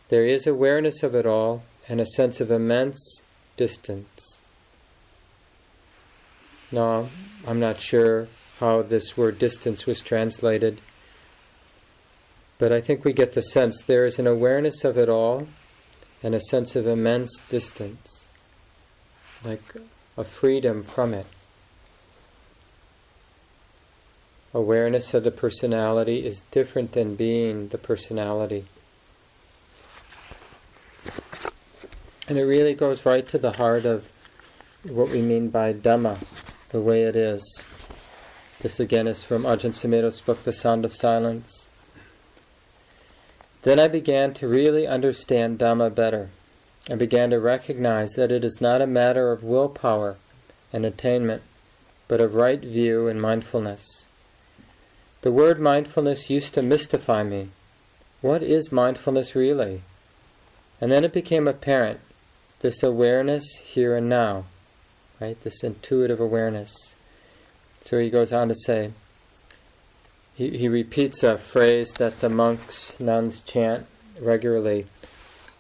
There 0.09 0.25
is 0.25 0.47
awareness 0.47 1.03
of 1.03 1.13
it 1.13 1.27
all 1.27 1.63
and 1.87 2.01
a 2.01 2.05
sense 2.07 2.41
of 2.41 2.49
immense 2.49 3.21
distance. 3.55 4.39
Now, 6.71 7.09
I'm 7.45 7.59
not 7.59 7.79
sure 7.79 8.27
how 8.61 8.83
this 8.83 9.17
word 9.17 9.39
distance 9.39 9.87
was 9.87 10.01
translated. 10.01 10.79
But 12.59 12.71
I 12.71 12.79
think 12.79 13.03
we 13.03 13.11
get 13.11 13.33
the 13.33 13.41
sense 13.41 13.81
there 13.87 14.05
is 14.05 14.19
an 14.19 14.27
awareness 14.27 14.83
of 14.85 14.99
it 14.99 15.09
all 15.09 15.47
and 16.21 16.35
a 16.35 16.39
sense 16.39 16.75
of 16.75 16.85
immense 16.85 17.41
distance, 17.49 18.23
like 19.43 19.63
a 20.15 20.23
freedom 20.23 20.83
from 20.83 21.15
it. 21.15 21.25
Awareness 24.53 25.15
of 25.15 25.23
the 25.23 25.31
personality 25.31 26.23
is 26.23 26.43
different 26.51 26.91
than 26.91 27.15
being 27.15 27.67
the 27.69 27.79
personality. 27.79 28.65
And 32.27 32.37
it 32.37 32.43
really 32.43 32.75
goes 32.75 33.07
right 33.07 33.27
to 33.29 33.39
the 33.39 33.51
heart 33.51 33.85
of 33.85 34.05
what 34.83 35.09
we 35.09 35.21
mean 35.21 35.49
by 35.49 35.73
Dhamma, 35.73 36.19
the 36.69 36.79
way 36.79 37.03
it 37.03 37.15
is. 37.15 37.65
This 38.61 38.79
again 38.79 39.07
is 39.07 39.23
from 39.23 39.41
Ajahn 39.41 39.73
Sumedho's 39.73 40.21
book, 40.21 40.43
The 40.43 40.53
Sound 40.53 40.85
of 40.85 40.93
Silence. 40.93 41.67
Then 43.63 43.79
I 43.79 43.87
began 43.87 44.35
to 44.35 44.47
really 44.47 44.85
understand 44.85 45.57
Dhamma 45.57 45.95
better 45.95 46.29
and 46.87 46.99
began 46.99 47.31
to 47.31 47.39
recognize 47.39 48.11
that 48.11 48.31
it 48.31 48.45
is 48.45 48.61
not 48.61 48.83
a 48.83 48.85
matter 48.85 49.31
of 49.31 49.43
willpower 49.43 50.17
and 50.71 50.85
attainment, 50.85 51.41
but 52.07 52.21
of 52.21 52.35
right 52.35 52.61
view 52.61 53.07
and 53.07 53.19
mindfulness. 53.19 54.05
The 55.23 55.31
word 55.31 55.59
mindfulness 55.59 56.29
used 56.29 56.53
to 56.53 56.61
mystify 56.61 57.23
me. 57.23 57.49
What 58.21 58.43
is 58.43 58.71
mindfulness 58.71 59.35
really? 59.35 59.81
And 60.79 60.91
then 60.91 61.03
it 61.03 61.13
became 61.13 61.47
apparent 61.47 61.99
this 62.59 62.83
awareness 62.83 63.55
here 63.55 63.95
and 63.95 64.07
now, 64.07 64.45
right? 65.19 65.41
This 65.43 65.63
intuitive 65.63 66.19
awareness. 66.19 66.93
So 67.85 67.97
he 67.99 68.09
goes 68.09 68.31
on 68.31 68.49
to 68.49 68.55
say, 68.55 68.91
he, 70.35 70.57
he 70.57 70.69
repeats 70.69 71.23
a 71.23 71.37
phrase 71.37 71.93
that 71.93 72.19
the 72.19 72.29
monks, 72.29 72.95
nuns 72.99 73.41
chant 73.41 73.85
regularly 74.19 74.85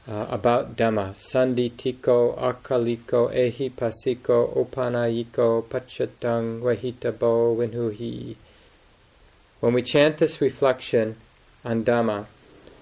uh, 0.07 0.27
about 0.29 0.75
Dhamma. 0.75 1.15
Sanditthiko, 1.17 2.37
akaliko, 2.39 3.31
ehipassiko, 3.33 4.55
opanayiko, 4.55 5.63
pachatang, 5.63 6.61
veditabbo, 6.61 7.57
vinnuhi. 7.57 8.35
When 9.59 9.73
we 9.73 9.83
chant 9.83 10.17
this 10.17 10.41
reflection 10.41 11.17
on 11.63 11.83
Dhamma, 11.83 12.25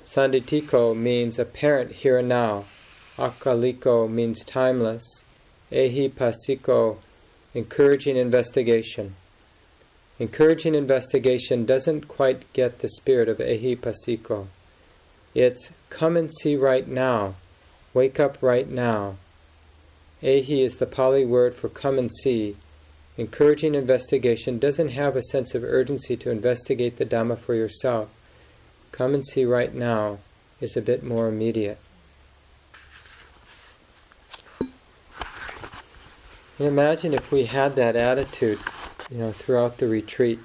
Sanditthiko 0.05 0.95
means 0.95 1.39
apparent 1.39 1.91
here 1.91 2.19
and 2.19 2.29
now, 2.29 2.65
Akaliko 3.17 4.09
means 4.09 4.45
timeless. 4.45 5.23
Ehi 5.71 6.09
pasiko, 6.11 6.97
encouraging 7.53 8.15
investigation. 8.15 9.13
Encouraging 10.19 10.75
investigation 10.75 11.65
doesn't 11.65 12.09
quite 12.09 12.51
get 12.51 12.79
the 12.79 12.89
spirit 12.89 13.29
of 13.29 13.37
ehipassiko. 13.37 14.47
It's 15.33 15.71
come 15.89 16.17
and 16.17 16.29
see 16.33 16.57
right 16.57 16.85
now. 16.85 17.35
Wake 17.93 18.19
up 18.19 18.37
right 18.41 18.69
now. 18.69 19.15
Ehi 20.21 20.65
is 20.65 20.75
the 20.75 20.85
Pali 20.85 21.25
word 21.25 21.55
for 21.55 21.69
come 21.69 21.97
and 21.97 22.11
see. 22.11 22.57
Encouraging 23.17 23.75
investigation 23.75 24.59
doesn't 24.59 24.89
have 24.89 25.15
a 25.15 25.23
sense 25.23 25.55
of 25.55 25.63
urgency 25.63 26.17
to 26.17 26.31
investigate 26.31 26.97
the 26.97 27.05
Dhamma 27.05 27.39
for 27.39 27.55
yourself. 27.55 28.09
Come 28.91 29.13
and 29.13 29.25
see 29.25 29.45
right 29.45 29.73
now 29.73 30.19
is 30.59 30.75
a 30.75 30.81
bit 30.81 31.03
more 31.03 31.27
immediate. 31.27 31.79
Imagine 36.59 37.13
if 37.13 37.31
we 37.31 37.45
had 37.45 37.75
that 37.75 37.95
attitude, 37.95 38.59
you 39.09 39.17
know, 39.17 39.31
throughout 39.31 39.77
the 39.77 39.87
retreat. 39.87 40.39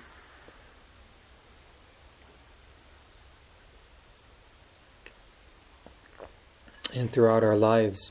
And 6.95 7.11
throughout 7.11 7.43
our 7.43 7.57
lives. 7.57 8.11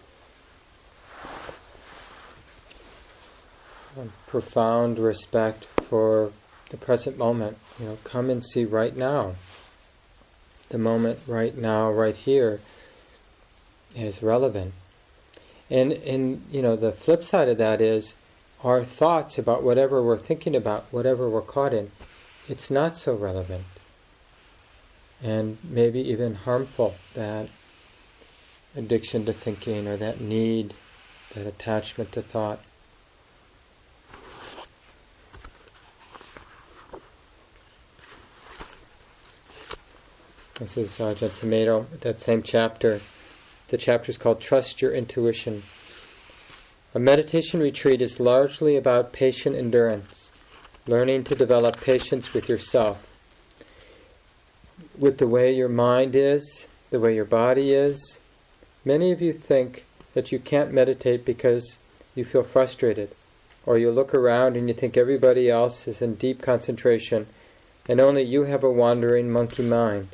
A 3.98 4.06
profound 4.28 5.00
respect 5.00 5.68
for 5.90 6.32
the 6.70 6.78
present 6.78 7.18
moment. 7.18 7.58
You 7.80 7.86
know, 7.86 7.98
come 8.04 8.30
and 8.30 8.44
see 8.44 8.66
right 8.66 8.96
now. 8.96 9.36
The 10.70 10.78
moment 10.78 11.20
right 11.28 11.56
now, 11.56 11.92
right 11.92 12.18
here, 12.18 12.60
is 13.96 14.22
relevant. 14.22 14.74
And 15.70 15.94
and 15.94 16.46
you 16.52 16.62
know 16.62 16.76
the 16.76 16.92
flip 16.92 17.24
side 17.24 17.48
of 17.48 17.60
that 17.60 17.80
is 17.80 18.14
our 18.64 18.84
thoughts 18.84 19.38
about 19.38 19.64
whatever 19.64 20.02
we're 20.02 20.18
thinking 20.18 20.56
about, 20.56 20.86
whatever 20.92 21.30
we're 21.30 21.42
caught 21.42 21.74
in, 21.74 21.92
it's 22.48 22.72
not 22.72 22.96
so 22.98 23.14
relevant. 23.14 23.66
And 25.22 25.58
maybe 25.64 26.00
even 26.12 26.34
harmful 26.34 26.96
that 27.14 27.50
addiction 28.76 29.26
to 29.26 29.34
thinking 29.34 29.88
or 29.88 29.98
that 29.98 30.22
need, 30.22 30.74
that 31.36 31.46
attachment 31.46 32.12
to 32.14 32.22
thought. 32.22 32.60
This 40.60 40.78
is 40.78 41.00
uh, 41.00 41.16
Ajahn 41.16 41.30
Sumedho, 41.30 41.86
that 42.02 42.22
same 42.22 42.44
chapter. 42.44 43.02
The 43.70 43.78
chapter 43.78 44.12
is 44.12 44.18
called 44.18 44.40
Trust 44.40 44.82
Your 44.82 44.94
Intuition. 44.94 45.64
A 46.96 47.00
meditation 47.00 47.60
retreat 47.60 48.02
is 48.02 48.20
largely 48.20 48.78
about 48.78 49.14
patient 49.14 49.56
endurance, 49.56 50.32
learning 50.86 51.24
to 51.24 51.36
develop 51.36 51.82
patience 51.82 52.34
with 52.34 52.48
yourself, 52.48 53.00
with 55.00 55.18
the 55.18 55.28
way 55.28 55.54
your 55.54 55.70
mind 55.70 56.16
is, 56.16 56.68
the 56.92 57.00
way 57.00 57.16
your 57.16 57.26
body 57.26 57.74
is. 57.74 58.18
Many 58.86 59.12
of 59.12 59.22
you 59.22 59.34
think 59.34 59.86
that 60.14 60.32
you 60.32 60.38
can't 60.38 60.72
meditate 60.72 61.26
because 61.26 61.78
you 62.14 62.26
feel 62.26 62.44
frustrated, 62.44 63.16
or 63.66 63.80
you 63.80 63.90
look 63.90 64.14
around 64.14 64.56
and 64.56 64.68
you 64.68 64.76
think 64.76 64.96
everybody 64.96 65.50
else 65.50 65.88
is 65.88 66.02
in 66.02 66.16
deep 66.16 66.42
concentration 66.42 67.26
and 67.88 68.00
only 68.00 68.24
you 68.24 68.44
have 68.44 68.64
a 68.64 68.72
wandering 68.72 69.32
monkey 69.32 69.64
mind. 69.64 70.10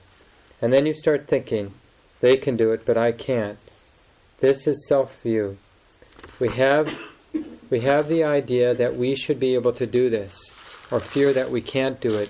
And 0.61 0.73
then 0.73 0.85
you 0.85 0.93
start 0.93 1.27
thinking, 1.27 1.73
they 2.19 2.37
can 2.37 2.57
do 2.57 2.71
it, 2.71 2.85
but 2.85 2.97
I 2.97 3.11
can't. 3.11 3.57
This 4.39 4.67
is 4.67 4.87
self 4.87 5.11
view. 5.21 5.57
We 6.39 6.49
have, 6.49 6.89
we 7.69 7.81
have 7.81 8.07
the 8.07 8.23
idea 8.23 8.75
that 8.75 8.95
we 8.95 9.15
should 9.15 9.39
be 9.39 9.55
able 9.55 9.73
to 9.73 9.85
do 9.85 10.09
this, 10.09 10.53
or 10.91 10.99
fear 10.99 11.33
that 11.33 11.51
we 11.51 11.61
can't 11.61 11.99
do 11.99 12.15
it 12.15 12.29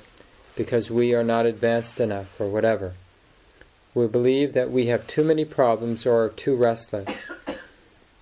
because 0.55 0.89
we 0.89 1.13
are 1.13 1.23
not 1.23 1.45
advanced 1.45 1.99
enough, 1.99 2.27
or 2.39 2.49
whatever. 2.49 2.93
We 3.93 4.07
believe 4.07 4.53
that 4.53 4.71
we 4.71 4.87
have 4.87 5.07
too 5.07 5.23
many 5.23 5.45
problems 5.45 6.05
or 6.05 6.25
are 6.25 6.29
too 6.29 6.55
restless. 6.55 7.29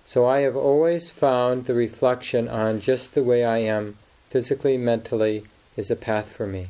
So 0.06 0.26
I 0.26 0.40
have 0.40 0.56
always 0.56 1.10
found 1.10 1.66
the 1.66 1.74
reflection 1.74 2.48
on 2.48 2.80
just 2.80 3.12
the 3.12 3.22
way 3.22 3.44
I 3.44 3.58
am, 3.58 3.98
physically, 4.30 4.78
mentally, 4.78 5.44
is 5.76 5.90
a 5.90 5.96
path 5.96 6.32
for 6.32 6.46
me. 6.46 6.68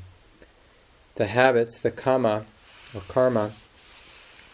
The 1.15 1.27
habits, 1.27 1.79
the 1.79 1.91
kamma, 1.91 2.45
or 2.95 3.01
karma, 3.09 3.53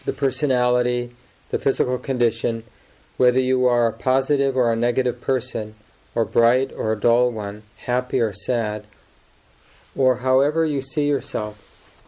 the 0.05 0.13
personality, 0.13 1.11
the 1.49 1.59
physical 1.59 1.97
condition, 1.97 2.63
whether 3.17 3.39
you 3.39 3.65
are 3.65 3.87
a 3.87 3.93
positive 3.93 4.55
or 4.57 4.71
a 4.71 4.75
negative 4.75 5.21
person, 5.21 5.75
or 6.13 6.25
bright 6.25 6.71
or 6.75 6.91
a 6.91 6.99
dull 6.99 7.31
one, 7.31 7.63
happy 7.77 8.19
or 8.19 8.33
sad, 8.33 8.85
or 9.95 10.17
however 10.17 10.65
you 10.65 10.81
see 10.81 11.05
yourself, 11.05 11.57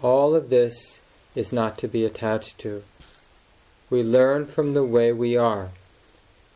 all 0.02 0.36
of 0.36 0.50
this 0.50 1.00
is 1.36 1.54
not 1.54 1.78
to 1.78 1.88
be 1.88 2.06
attached 2.06 2.58
to. 2.58 2.84
We 3.89 4.04
learn 4.04 4.46
from 4.46 4.74
the 4.74 4.84
way 4.84 5.13
we 5.13 5.38
are, 5.38 5.70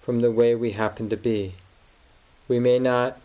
from 0.02 0.20
the 0.20 0.32
way 0.32 0.56
we 0.56 0.72
happen 0.72 1.10
to 1.10 1.18
be. 1.18 1.56
We 2.48 2.60
may 2.60 2.80
not 2.80 3.18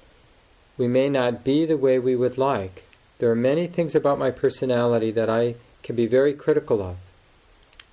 we 0.79 0.87
may 0.87 1.09
not 1.09 1.43
be 1.43 1.65
the 1.65 1.77
way 1.77 1.99
we 1.99 2.15
would 2.15 2.37
like. 2.37 2.85
There 3.19 3.31
are 3.31 3.37
many 3.37 3.67
things 3.67 3.95
about 3.95 4.19
my 4.19 4.31
personality 4.31 5.11
that 5.13 5.31
I 5.31 5.55
can 5.83 5.97
be 5.97 6.07
very 6.07 6.35
critical 6.35 6.83
of. 6.83 6.97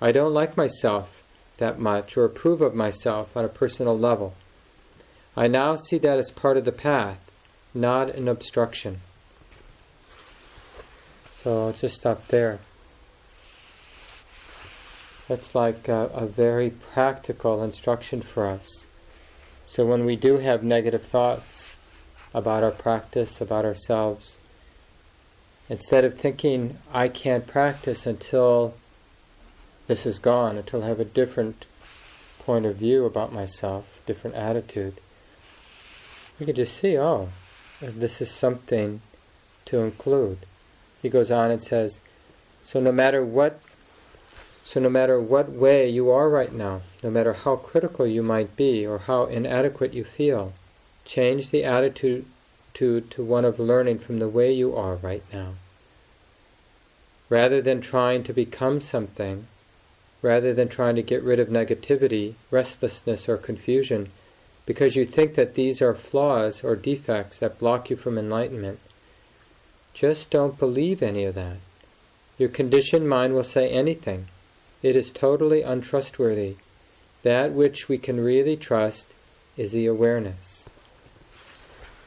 I 0.00 0.12
don't 0.12 0.34
like 0.34 0.56
myself 0.56 1.23
that 1.58 1.78
much 1.78 2.16
or 2.16 2.24
approve 2.24 2.60
of 2.60 2.74
myself 2.74 3.36
on 3.36 3.44
a 3.44 3.48
personal 3.48 3.98
level. 3.98 4.34
I 5.36 5.48
now 5.48 5.76
see 5.76 5.98
that 5.98 6.18
as 6.18 6.30
part 6.30 6.56
of 6.56 6.64
the 6.64 6.72
path, 6.72 7.18
not 7.72 8.14
an 8.14 8.28
obstruction. 8.28 9.00
So 11.42 11.66
I'll 11.66 11.72
just 11.72 11.96
stop 11.96 12.26
there. 12.28 12.60
That's 15.28 15.54
like 15.54 15.88
a, 15.88 16.06
a, 16.06 16.26
very 16.26 16.70
practical 16.70 17.62
instruction 17.62 18.22
for 18.22 18.46
us. 18.46 18.68
So 19.66 19.84
when 19.86 20.04
we 20.04 20.16
do 20.16 20.38
have 20.38 20.62
negative 20.62 21.02
thoughts 21.02 21.74
about 22.34 22.62
our 22.62 22.70
practice, 22.70 23.40
about 23.40 23.64
ourselves, 23.64 24.36
instead 25.68 26.04
of 26.04 26.18
thinking, 26.18 26.78
I 26.92 27.08
can't 27.08 27.46
practice 27.46 28.06
until 28.06 28.74
this 29.86 30.06
is 30.06 30.18
gone 30.18 30.56
until 30.56 30.82
I 30.82 30.88
have 30.88 31.00
a 31.00 31.04
different 31.04 31.66
point 32.38 32.66
of 32.66 32.76
view 32.76 33.04
about 33.04 33.32
myself, 33.32 33.86
different 34.06 34.36
attitude. 34.36 35.00
We 36.38 36.46
can 36.46 36.54
just 36.54 36.76
see, 36.76 36.98
oh, 36.98 37.28
this 37.80 38.20
is 38.20 38.30
something 38.30 39.00
to 39.66 39.80
include. 39.80 40.46
He 41.02 41.08
goes 41.08 41.30
on 41.30 41.50
and 41.50 41.62
says, 41.62 42.00
so 42.62 42.80
no 42.80 42.92
matter 42.92 43.24
what 43.24 43.60
so 44.66 44.80
no 44.80 44.88
matter 44.88 45.20
what 45.20 45.52
way 45.52 45.90
you 45.90 46.08
are 46.10 46.30
right 46.30 46.52
now, 46.52 46.80
no 47.02 47.10
matter 47.10 47.34
how 47.34 47.56
critical 47.56 48.06
you 48.06 48.22
might 48.22 48.56
be 48.56 48.86
or 48.86 48.96
how 48.96 49.24
inadequate 49.24 49.92
you 49.92 50.04
feel, 50.04 50.54
change 51.04 51.50
the 51.50 51.64
attitude 51.64 52.24
to, 52.72 53.02
to 53.02 53.22
one 53.22 53.44
of 53.44 53.60
learning 53.60 53.98
from 53.98 54.18
the 54.18 54.28
way 54.28 54.50
you 54.50 54.74
are 54.74 54.96
right 54.96 55.22
now. 55.30 55.52
Rather 57.28 57.60
than 57.60 57.82
trying 57.82 58.24
to 58.24 58.32
become 58.32 58.80
something, 58.80 59.46
rather 60.24 60.54
than 60.54 60.66
trying 60.68 60.96
to 60.96 61.02
get 61.02 61.22
rid 61.22 61.38
of 61.38 61.48
negativity, 61.48 62.32
restlessness, 62.50 63.28
or 63.28 63.36
confusion, 63.36 64.10
because 64.64 64.96
you 64.96 65.04
think 65.04 65.34
that 65.34 65.54
these 65.54 65.82
are 65.82 65.94
flaws 65.94 66.64
or 66.64 66.74
defects 66.74 67.36
that 67.36 67.58
block 67.58 67.90
you 67.90 67.96
from 67.96 68.16
enlightenment, 68.16 68.80
just 69.92 70.30
don't 70.30 70.58
believe 70.58 71.02
any 71.02 71.24
of 71.24 71.34
that. 71.34 71.58
Your 72.38 72.48
conditioned 72.48 73.06
mind 73.06 73.34
will 73.34 73.44
say 73.44 73.68
anything 73.68 74.26
it 74.82 74.96
is 74.96 75.10
totally 75.10 75.60
untrustworthy. 75.60 76.56
That 77.22 77.52
which 77.52 77.88
we 77.88 77.98
can 77.98 78.18
really 78.18 78.56
trust 78.56 79.06
is 79.58 79.72
the 79.72 79.86
awareness. 79.86 80.64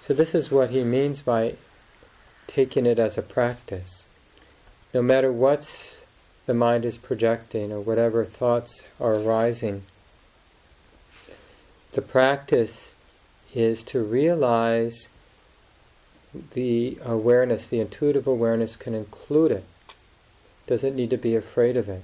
So, 0.01 0.15
this 0.15 0.34
is 0.34 0.49
what 0.49 0.71
he 0.71 0.84
means 0.84 1.21
by 1.21 1.56
taking 2.47 2.88
it 2.88 2.97
as 2.97 3.17
a 3.17 3.21
practice. 3.21 4.08
No 4.93 5.03
matter 5.03 5.32
what 5.32 5.63
the 6.48 6.54
mind 6.54 6.86
is 6.86 6.98
projecting 6.98 7.72
or 7.72 7.80
whatever 7.82 8.26
thoughts 8.26 8.82
are 9.00 9.16
arising, 9.16 9.84
the 11.92 12.02
practice 12.02 12.94
is 13.54 13.84
to 13.84 14.02
realize 14.02 15.10
the 16.54 16.98
awareness, 17.04 17.68
the 17.68 17.80
intuitive 17.80 18.28
awareness 18.28 18.76
can 18.76 18.94
include 18.94 19.52
it. 19.52 19.64
Doesn't 20.68 20.96
need 20.96 21.10
to 21.10 21.18
be 21.18 21.36
afraid 21.36 21.78
of 21.78 21.90
it. 21.90 22.04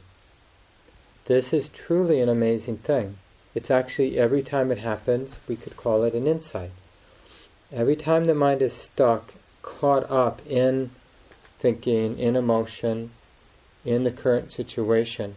This 1.26 1.54
is 1.54 1.70
truly 1.70 2.20
an 2.20 2.30
amazing 2.30 2.78
thing. 2.78 3.18
It's 3.56 3.72
actually 3.72 4.18
every 4.18 4.42
time 4.42 4.72
it 4.72 4.78
happens, 4.78 5.38
we 5.48 5.56
could 5.56 5.78
call 5.78 6.04
it 6.04 6.16
an 6.16 6.28
insight. 6.28 6.72
Every 7.72 7.96
time 7.96 8.26
the 8.26 8.36
mind 8.36 8.62
is 8.62 8.74
stuck, 8.74 9.34
caught 9.62 10.10
up 10.10 10.42
in 10.46 10.90
thinking, 11.60 12.20
in 12.20 12.36
emotion, 12.36 13.12
in 13.86 14.04
the 14.04 14.12
current 14.12 14.52
situation, 14.52 15.36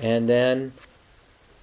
and 0.00 0.28
then 0.28 0.72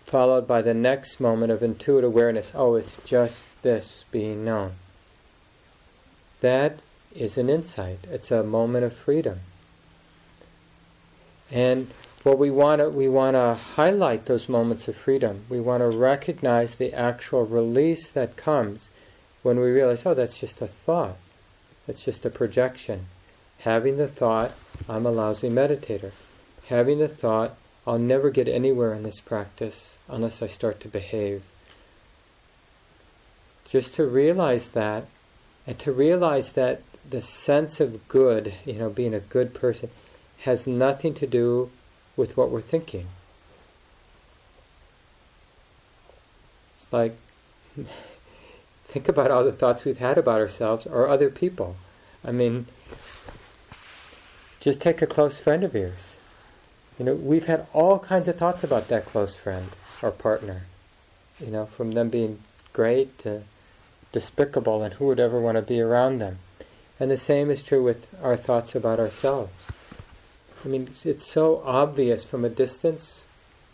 followed 0.06 0.48
by 0.48 0.62
the 0.62 0.74
next 0.74 1.20
moment 1.20 1.52
of 1.52 1.64
intuitive 1.64 2.10
awareness 2.10 2.52
oh, 2.54 2.76
it's 2.76 2.98
just 3.06 3.44
this 3.62 4.04
being 4.12 4.44
known. 4.44 4.74
That 6.42 6.80
is 7.16 7.38
an 7.38 7.50
insight, 7.50 8.00
it's 8.10 8.32
a 8.32 8.44
moment 8.44 8.86
of 8.86 8.94
freedom. 8.94 9.40
And 11.52 11.88
what 12.24 12.38
we 12.38 12.52
want 12.52 12.82
to 12.82 12.90
we 12.90 13.10
want 13.10 13.36
to 13.36 13.56
highlight 13.56 14.26
those 14.26 14.48
moments 14.48 14.88
of 14.88 14.96
freedom. 14.96 15.46
We 15.50 15.60
want 15.60 15.82
to 15.82 15.98
recognize 15.98 16.76
the 16.76 16.94
actual 16.94 17.46
release 17.46 18.10
that 18.10 18.38
comes 18.38 18.90
when 19.44 19.60
we 19.60 19.72
realize, 19.72 20.06
oh, 20.06 20.14
that's 20.14 20.40
just 20.40 20.62
a 20.62 20.68
thought. 20.68 21.18
That's 21.88 22.04
just 22.04 22.26
a 22.26 22.30
projection. 22.30 23.08
Having 23.64 23.98
the 23.98 24.08
thought, 24.08 24.54
I'm 24.90 25.06
a 25.06 25.12
lousy 25.12 25.48
meditator. 25.48 26.12
Having 26.66 26.98
the 26.98 27.08
thought, 27.08 27.56
I'll 27.86 28.00
never 28.00 28.32
get 28.32 28.48
anywhere 28.48 28.92
in 28.94 29.04
this 29.04 29.20
practice 29.20 30.00
unless 30.08 30.42
I 30.42 30.48
start 30.48 30.80
to 30.80 30.88
behave. 30.88 31.44
Just 33.66 33.94
to 33.96 34.06
realize 34.08 34.70
that, 34.70 35.06
and 35.68 35.78
to 35.78 35.92
realize 35.92 36.54
that 36.54 36.82
the 37.08 37.22
sense 37.22 37.80
of 37.80 38.08
good, 38.08 38.52
you 38.66 38.74
know, 38.74 38.90
being 38.90 39.14
a 39.14 39.20
good 39.20 39.54
person, 39.54 39.92
has 40.40 40.66
nothing 40.66 41.14
to 41.14 41.28
do 41.28 41.70
with 42.18 42.36
what 42.36 42.50
we're 42.50 42.62
thinking. 42.62 43.08
It's 46.78 46.92
like, 46.92 47.16
think 48.86 49.08
about 49.08 49.30
all 49.30 49.44
the 49.44 49.52
thoughts 49.52 49.86
we've 49.86 50.00
had 50.00 50.18
about 50.18 50.42
ourselves 50.42 50.88
or 50.88 51.08
other 51.08 51.30
people. 51.30 51.76
I 52.26 52.32
mean, 52.32 52.66
just 54.62 54.80
take 54.80 55.02
a 55.02 55.08
close 55.08 55.38
friend 55.40 55.64
of 55.64 55.74
yours. 55.76 56.18
You 56.98 57.06
know, 57.06 57.16
we've 57.16 57.48
had 57.48 57.66
all 57.74 58.00
kinds 58.00 58.28
of 58.28 58.38
thoughts 58.38 58.64
about 58.64 58.88
that 58.88 59.08
close 59.08 59.36
friend 59.36 59.68
or 60.02 60.12
partner. 60.12 60.62
You 61.40 61.48
know, 61.48 61.66
from 61.66 61.92
them 61.92 62.10
being 62.10 62.40
great 62.72 63.18
to 63.20 63.42
despicable, 64.12 64.84
and 64.84 64.94
who 64.94 65.08
would 65.08 65.20
ever 65.20 65.40
want 65.40 65.56
to 65.56 65.64
be 65.64 65.82
around 65.82 66.20
them? 66.20 66.38
And 67.00 67.10
the 67.10 67.18
same 67.18 67.50
is 67.50 67.64
true 67.64 67.84
with 67.84 68.06
our 68.22 68.38
thoughts 68.38 68.76
about 68.76 69.00
ourselves. 69.00 69.52
I 70.64 70.68
mean, 70.68 70.94
it's, 71.04 71.26
so 71.26 71.64
obvious 71.66 72.24
from 72.24 72.46
a 72.46 72.50
distance. 72.50 73.26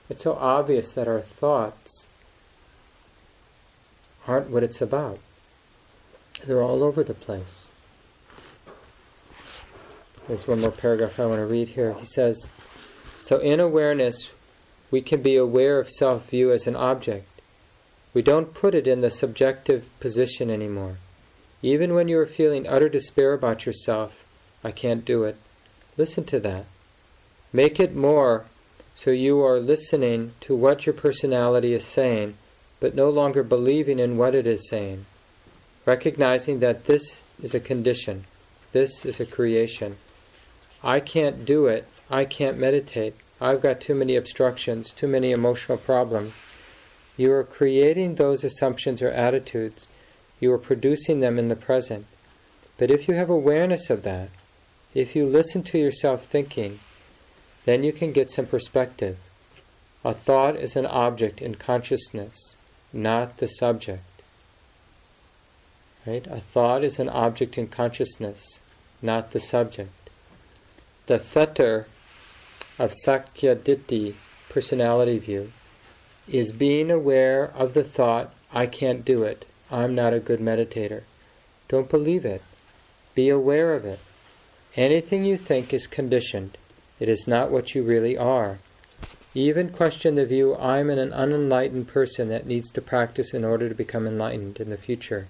It's 0.09 0.23
so 0.23 0.33
obvious 0.33 0.93
that 0.93 1.09
our 1.09 1.19
thoughts 1.19 2.07
aren't 4.25 4.49
what 4.49 4.63
it's 4.63 4.81
about. 4.81 5.19
They're 6.45 6.63
all 6.63 6.83
over 6.83 7.03
the 7.03 7.13
place. 7.13 7.67
There's 10.27 10.45
one 10.45 10.59
more 10.59 10.71
paragraph 10.71 11.21
I 11.21 11.25
want 11.25 11.39
to 11.39 11.45
read 11.45 11.69
here. 11.69 11.93
He 11.93 12.05
says, 12.05 12.49
So 13.21 13.37
in 13.37 13.61
awareness, 13.61 14.29
we 14.91 14.99
can 14.99 15.21
be 15.21 15.37
aware 15.37 15.79
of 15.79 15.89
self 15.89 16.29
view 16.29 16.51
as 16.51 16.67
an 16.67 16.75
object. 16.75 17.29
We 18.13 18.23
don't 18.23 18.53
put 18.53 18.75
it 18.75 18.87
in 18.87 18.99
the 18.99 19.09
subjective 19.09 19.85
position 20.01 20.49
anymore. 20.49 20.97
Even 21.61 21.93
when 21.93 22.09
you 22.09 22.19
are 22.19 22.25
feeling 22.25 22.67
utter 22.67 22.89
despair 22.89 23.31
about 23.31 23.65
yourself, 23.65 24.25
I 24.65 24.71
can't 24.71 25.05
do 25.05 25.23
it. 25.23 25.37
Listen 25.95 26.25
to 26.25 26.41
that. 26.41 26.65
Make 27.53 27.79
it 27.79 27.95
more 27.95 28.45
so 28.95 29.11
you 29.11 29.39
are 29.45 29.61
listening 29.61 30.33
to 30.41 30.57
what 30.57 30.85
your 30.85 30.93
personality 30.93 31.73
is 31.73 31.85
saying, 31.85 32.35
but 32.81 32.95
no 32.95 33.09
longer 33.09 33.43
believing 33.43 33.99
in 33.99 34.17
what 34.17 34.35
it 34.35 34.45
is 34.45 34.67
saying. 34.67 35.05
Recognizing 35.85 36.59
that 36.59 36.83
this 36.83 37.21
is 37.41 37.55
a 37.55 37.61
condition, 37.61 38.25
this 38.73 39.05
is 39.05 39.21
a 39.21 39.25
creation. 39.25 39.95
I 40.83 40.99
can't 40.99 41.45
do 41.45 41.65
it, 41.67 41.85
I 42.09 42.25
can't 42.25 42.57
meditate, 42.57 43.15
I've 43.41 43.61
got 43.61 43.81
too 43.81 43.95
many 43.95 44.15
obstructions, 44.15 44.91
too 44.91 45.07
many 45.07 45.31
emotional 45.31 45.77
problems. 45.77 46.41
You 47.17 47.31
are 47.33 47.43
creating 47.43 48.15
those 48.15 48.43
assumptions 48.43 49.01
or 49.01 49.09
attitudes, 49.09 49.87
you 50.39 50.51
are 50.53 50.59
producing 50.59 51.19
them 51.19 51.39
in 51.39 51.47
the 51.47 51.55
present. 51.55 52.05
But 52.77 52.91
if 52.91 53.07
you 53.07 53.15
have 53.15 53.29
awareness 53.29 53.89
of 53.89 54.03
that, 54.03 54.29
if 54.93 55.15
you 55.15 55.25
listen 55.25 55.63
to 55.63 55.79
yourself 55.79 56.25
thinking, 56.25 56.79
then 57.65 57.83
you 57.83 57.91
can 57.91 58.11
get 58.11 58.31
some 58.31 58.45
perspective. 58.45 59.17
A 60.05 60.13
thought 60.13 60.55
is 60.55 60.75
an 60.75 60.85
object 60.85 61.41
in 61.41 61.55
consciousness, 61.55 62.55
not 62.93 63.37
the 63.37 63.47
subject. 63.47 64.03
Right? 66.05 66.25
A 66.27 66.39
thought 66.39 66.83
is 66.83 66.99
an 66.99 67.09
object 67.09 67.57
in 67.57 67.67
consciousness, 67.67 68.59
not 69.01 69.31
the 69.31 69.39
subject. 69.39 69.91
The 71.07 71.19
fetter 71.19 71.87
of 72.77 72.91
Sakkaya 72.91 73.55
Ditthi, 73.55 74.15
personality 74.49 75.17
view 75.19 75.53
is 76.27 76.51
being 76.51 76.91
aware 76.91 77.45
of 77.55 77.73
the 77.73 77.85
thought, 77.85 78.33
I 78.51 78.65
can't 78.65 79.05
do 79.05 79.23
it, 79.23 79.45
I'm 79.71 79.95
not 79.95 80.13
a 80.13 80.19
good 80.19 80.41
meditator. 80.41 81.03
Don't 81.69 81.89
believe 81.89 82.25
it. 82.25 82.41
Be 83.15 83.29
aware 83.29 83.73
of 83.73 83.85
it. 83.85 83.99
Anything 84.75 85.23
you 85.23 85.37
think 85.37 85.73
is 85.73 85.87
conditioned. 85.87 86.57
It 86.99 87.07
is 87.07 87.25
not 87.25 87.51
what 87.51 87.73
you 87.73 87.83
really 87.83 88.17
are. 88.17 88.59
Even 89.33 89.69
question 89.69 90.15
the 90.15 90.25
view, 90.25 90.55
I'm 90.55 90.89
an 90.89 91.13
unenlightened 91.13 91.87
person 91.87 92.27
that 92.29 92.47
needs 92.47 92.69
to 92.71 92.81
practice 92.81 93.33
in 93.33 93.45
order 93.45 93.69
to 93.69 93.75
become 93.75 94.07
enlightened 94.07 94.59
in 94.59 94.69
the 94.69 94.77
future. 94.77 95.29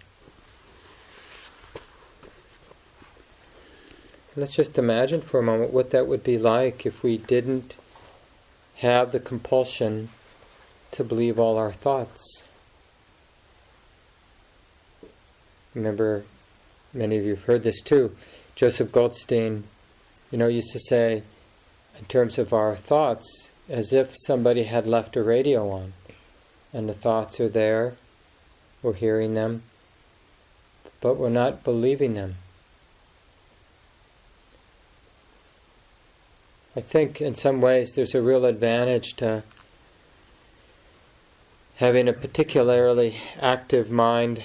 Let's 4.37 4.53
just 4.53 4.77
imagine 4.77 5.21
for 5.21 5.39
a 5.39 5.43
moment 5.43 5.73
what 5.73 5.89
that 5.89 6.07
would 6.07 6.23
be 6.23 6.37
like 6.37 6.85
if 6.85 7.01
we 7.01 7.17
didn't 7.17 7.73
have 8.75 9.11
the 9.11 9.19
compulsion 9.19 10.09
to 10.91 11.03
believe 11.03 11.39
all 11.39 11.57
our 11.57 11.73
thoughts. 11.73 12.43
Remember, 15.73 16.23
many 16.93 17.17
of 17.17 17.23
you 17.25 17.33
have 17.33 17.45
heard 17.45 17.63
this 17.63 17.81
too. 17.81 18.15
Joseph 18.53 18.91
Goldstein, 18.91 19.63
you 20.29 20.37
know, 20.37 20.45
used 20.45 20.73
to 20.73 20.79
say, 20.79 21.23
in 21.97 22.05
terms 22.05 22.37
of 22.37 22.53
our 22.53 22.75
thoughts 22.75 23.49
as 23.67 23.91
if 23.91 24.13
somebody 24.15 24.61
had 24.61 24.85
left 24.85 25.17
a 25.17 25.23
radio 25.23 25.71
on 25.71 25.93
and 26.73 26.87
the 26.87 26.93
thoughts 26.93 27.39
are 27.39 27.49
there, 27.49 27.95
we're 28.83 28.93
hearing 28.93 29.33
them, 29.33 29.63
but 31.01 31.17
we're 31.17 31.29
not 31.29 31.63
believing 31.63 32.13
them. 32.13 32.35
I 36.77 36.81
think 36.81 37.21
in 37.21 37.33
some 37.33 37.59
ways 37.59 37.93
there's 37.93 38.13
a 38.13 38.21
real 38.21 38.45
advantage 38.45 39.15
to 39.15 39.43
having 41.77 42.07
a 42.07 42.13
particularly 42.13 43.17
active 43.41 43.89
mind. 43.89 44.43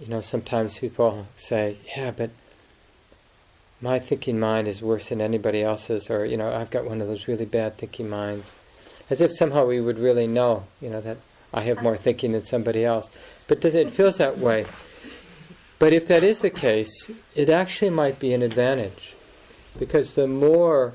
You 0.00 0.06
know, 0.06 0.20
sometimes 0.20 0.78
people 0.78 1.26
say, 1.34 1.78
yeah, 1.96 2.12
but 2.12 2.30
my 3.80 3.98
thinking 3.98 4.38
mind 4.38 4.68
is 4.68 4.80
worse 4.80 5.08
than 5.08 5.20
anybody 5.20 5.64
else's, 5.64 6.08
or 6.08 6.24
you 6.24 6.36
know, 6.36 6.52
I've 6.52 6.70
got 6.70 6.84
one 6.84 7.00
of 7.00 7.08
those 7.08 7.26
really 7.26 7.46
bad 7.46 7.76
thinking 7.76 8.08
minds, 8.08 8.54
as 9.10 9.20
if 9.20 9.32
somehow 9.32 9.66
we 9.66 9.80
would 9.80 9.98
really 9.98 10.28
know, 10.28 10.62
you 10.80 10.88
know, 10.88 11.00
that 11.00 11.16
I 11.52 11.62
have 11.62 11.82
more 11.82 11.96
thinking 11.96 12.30
than 12.30 12.44
somebody 12.44 12.84
else. 12.84 13.10
But 13.48 13.60
does 13.60 13.74
it 13.74 13.92
feels 13.92 14.18
that 14.18 14.38
way? 14.38 14.66
But 15.80 15.92
if 15.92 16.06
that 16.06 16.22
is 16.22 16.42
the 16.42 16.50
case, 16.50 17.10
it 17.34 17.50
actually 17.50 17.90
might 17.90 18.20
be 18.20 18.34
an 18.34 18.42
advantage, 18.42 19.16
because 19.80 20.12
the 20.12 20.28
more 20.28 20.94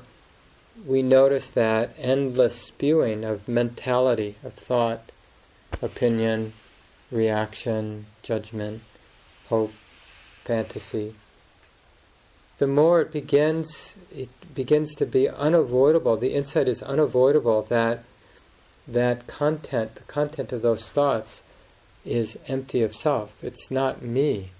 we 0.86 1.02
notice 1.02 1.48
that 1.50 1.94
endless 1.98 2.54
spewing 2.54 3.24
of 3.24 3.48
mentality, 3.48 4.36
of 4.44 4.54
thought, 4.54 5.10
opinion, 5.82 6.52
reaction, 7.10 8.06
judgment, 8.22 8.82
hope, 9.48 9.72
fantasy, 10.44 11.14
the 12.58 12.66
more 12.66 13.00
it 13.00 13.12
begins 13.12 13.94
it 14.12 14.28
begins 14.54 14.94
to 14.96 15.06
be 15.06 15.28
unavoidable 15.28 16.16
the 16.16 16.34
insight 16.34 16.68
is 16.68 16.82
unavoidable 16.82 17.62
that 17.62 18.02
that 18.88 19.26
content 19.26 19.94
the 19.94 20.02
content 20.02 20.52
of 20.52 20.60
those 20.62 20.88
thoughts 20.88 21.42
is 22.04 22.38
empty 22.46 22.82
of 22.82 22.94
self. 22.94 23.32
It's 23.42 23.70
not 23.70 24.02
me 24.02 24.50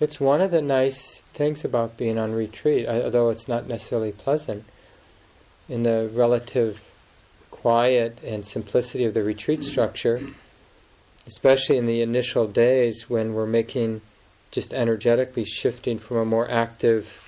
it's 0.00 0.20
one 0.20 0.40
of 0.40 0.50
the 0.50 0.62
nice 0.62 1.20
things 1.34 1.64
about 1.64 1.96
being 1.96 2.18
on 2.18 2.32
retreat 2.32 2.86
although 2.86 3.30
it's 3.30 3.48
not 3.48 3.66
necessarily 3.66 4.12
pleasant 4.12 4.64
in 5.68 5.82
the 5.82 6.10
relative 6.12 6.80
quiet 7.50 8.18
and 8.22 8.46
simplicity 8.46 9.04
of 9.04 9.14
the 9.14 9.22
retreat 9.22 9.64
structure 9.64 10.20
especially 11.26 11.78
in 11.78 11.86
the 11.86 12.02
initial 12.02 12.46
days 12.46 13.08
when 13.08 13.32
we're 13.32 13.46
making 13.46 14.00
just 14.50 14.72
energetically 14.72 15.44
shifting 15.44 15.98
from 15.98 16.18
a 16.18 16.24
more 16.24 16.48
active 16.48 17.20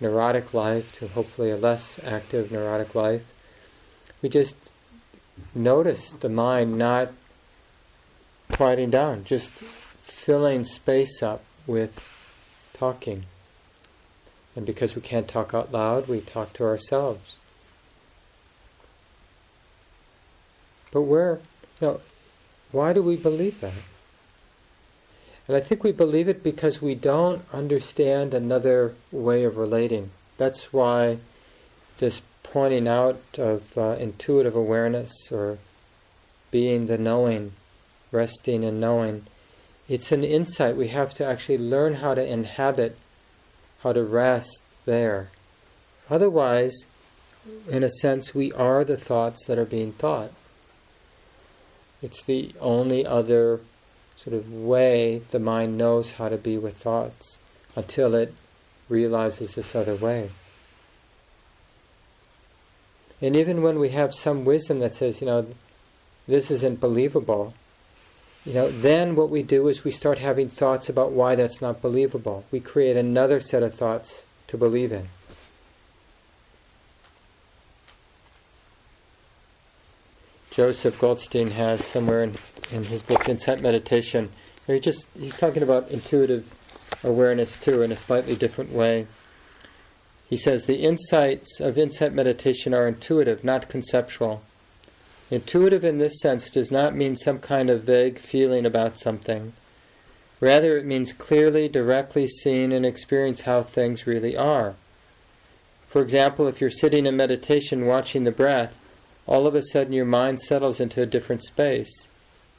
neurotic 0.00 0.52
life 0.52 0.92
to 0.92 1.08
hopefully 1.08 1.50
a 1.50 1.56
less 1.56 1.98
active 2.02 2.50
neurotic 2.50 2.94
life, 2.94 3.22
we 4.20 4.28
just 4.28 4.54
notice 5.54 6.10
the 6.20 6.28
mind 6.28 6.76
not 6.76 7.12
quieting 8.50 8.90
down, 8.90 9.24
just 9.24 9.62
filling 10.24 10.64
space 10.64 11.22
up 11.22 11.42
with 11.66 12.00
talking. 12.74 13.24
And 14.54 14.64
because 14.64 14.94
we 14.94 15.02
can't 15.02 15.26
talk 15.26 15.52
out 15.52 15.72
loud, 15.72 16.06
we 16.06 16.20
talk 16.20 16.52
to 16.54 16.64
ourselves. 16.64 17.36
But 20.92 21.02
where, 21.02 21.40
you 21.80 21.86
know, 21.88 22.00
why 22.70 22.92
do 22.92 23.02
we 23.02 23.16
believe 23.16 23.60
that? 23.60 23.72
And 25.48 25.56
I 25.56 25.60
think 25.60 25.82
we 25.82 25.92
believe 25.92 26.28
it 26.28 26.44
because 26.44 26.80
we 26.80 26.94
don't 26.94 27.42
understand 27.52 28.32
another 28.32 28.94
way 29.10 29.44
of 29.44 29.56
relating. 29.56 30.10
That's 30.36 30.72
why 30.72 31.18
this 31.98 32.22
pointing 32.44 32.86
out 32.86 33.20
of 33.38 33.76
uh, 33.76 33.96
intuitive 33.98 34.54
awareness 34.54 35.32
or 35.32 35.58
being 36.50 36.86
the 36.86 36.98
knowing, 36.98 37.52
resting 38.12 38.64
and 38.64 38.80
knowing, 38.80 39.26
it's 39.88 40.12
an 40.12 40.24
insight. 40.24 40.76
We 40.76 40.88
have 40.88 41.14
to 41.14 41.26
actually 41.26 41.58
learn 41.58 41.94
how 41.94 42.14
to 42.14 42.24
inhabit, 42.24 42.96
how 43.80 43.92
to 43.92 44.02
rest 44.02 44.62
there. 44.84 45.30
Otherwise, 46.08 46.86
in 47.68 47.82
a 47.82 47.90
sense, 47.90 48.34
we 48.34 48.52
are 48.52 48.84
the 48.84 48.96
thoughts 48.96 49.46
that 49.46 49.58
are 49.58 49.64
being 49.64 49.92
thought. 49.92 50.30
It's 52.00 52.24
the 52.24 52.52
only 52.60 53.06
other 53.06 53.60
sort 54.16 54.36
of 54.36 54.52
way 54.52 55.22
the 55.30 55.38
mind 55.38 55.76
knows 55.78 56.10
how 56.10 56.28
to 56.28 56.36
be 56.36 56.58
with 56.58 56.76
thoughts 56.76 57.38
until 57.74 58.14
it 58.14 58.34
realizes 58.88 59.54
this 59.54 59.74
other 59.74 59.96
way. 59.96 60.30
And 63.20 63.36
even 63.36 63.62
when 63.62 63.78
we 63.78 63.90
have 63.90 64.14
some 64.14 64.44
wisdom 64.44 64.80
that 64.80 64.94
says, 64.94 65.20
you 65.20 65.28
know, 65.28 65.46
this 66.26 66.50
isn't 66.50 66.80
believable, 66.80 67.54
you 68.44 68.54
know, 68.54 68.70
then 68.70 69.14
what 69.14 69.30
we 69.30 69.42
do 69.42 69.68
is 69.68 69.84
we 69.84 69.92
start 69.92 70.18
having 70.18 70.48
thoughts 70.48 70.88
about 70.88 71.12
why 71.12 71.36
that's 71.36 71.60
not 71.60 71.80
believable. 71.80 72.44
We 72.50 72.60
create 72.60 72.96
another 72.96 73.38
set 73.38 73.62
of 73.62 73.74
thoughts 73.74 74.24
to 74.48 74.56
believe 74.56 74.92
in. 74.92 75.08
Joseph 80.50 80.98
Goldstein 80.98 81.50
has 81.52 81.82
somewhere 81.82 82.24
in, 82.24 82.36
in 82.70 82.84
his 82.84 83.02
book 83.02 83.28
Insight 83.28 83.62
Meditation. 83.62 84.30
He 84.66 84.80
just 84.80 85.06
he's 85.18 85.34
talking 85.34 85.62
about 85.62 85.90
intuitive 85.90 86.46
awareness 87.02 87.56
too 87.56 87.82
in 87.82 87.90
a 87.90 87.96
slightly 87.96 88.36
different 88.36 88.70
way. 88.70 89.06
He 90.28 90.36
says 90.36 90.64
the 90.64 90.76
insights 90.76 91.60
of 91.60 91.78
insight 91.78 92.12
meditation 92.12 92.74
are 92.74 92.86
intuitive, 92.86 93.44
not 93.44 93.68
conceptual. 93.68 94.42
Intuitive 95.32 95.82
in 95.82 95.96
this 95.96 96.20
sense 96.20 96.50
does 96.50 96.70
not 96.70 96.94
mean 96.94 97.16
some 97.16 97.38
kind 97.38 97.70
of 97.70 97.84
vague 97.84 98.18
feeling 98.18 98.66
about 98.66 98.98
something. 98.98 99.54
Rather, 100.40 100.76
it 100.76 100.84
means 100.84 101.14
clearly, 101.14 101.70
directly 101.70 102.26
seeing 102.26 102.70
and 102.70 102.84
experience 102.84 103.40
how 103.40 103.62
things 103.62 104.06
really 104.06 104.36
are. 104.36 104.74
For 105.88 106.02
example, 106.02 106.48
if 106.48 106.60
you're 106.60 106.68
sitting 106.68 107.06
in 107.06 107.16
meditation 107.16 107.86
watching 107.86 108.24
the 108.24 108.30
breath, 108.30 108.78
all 109.26 109.46
of 109.46 109.54
a 109.54 109.62
sudden 109.62 109.94
your 109.94 110.04
mind 110.04 110.38
settles 110.38 110.80
into 110.82 111.00
a 111.00 111.06
different 111.06 111.42
space. 111.42 112.06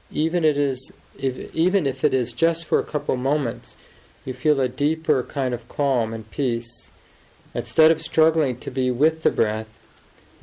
Even 0.10 0.44
it 0.44 0.58
is, 0.58 0.92
if, 1.16 1.54
even 1.54 1.86
if 1.86 2.04
it 2.04 2.16
is 2.16 2.34
just 2.34 2.66
for 2.66 2.80
a 2.80 2.84
couple 2.84 3.16
moments, 3.16 3.78
you 4.26 4.34
feel 4.34 4.60
a 4.60 4.68
deeper 4.68 5.22
kind 5.22 5.54
of 5.54 5.70
calm 5.70 6.12
and 6.12 6.28
peace. 6.32 6.90
Instead 7.54 7.92
of 7.92 8.02
struggling 8.02 8.58
to 8.62 8.72
be 8.72 8.90
with 8.90 9.22
the 9.22 9.30
breath, 9.30 9.68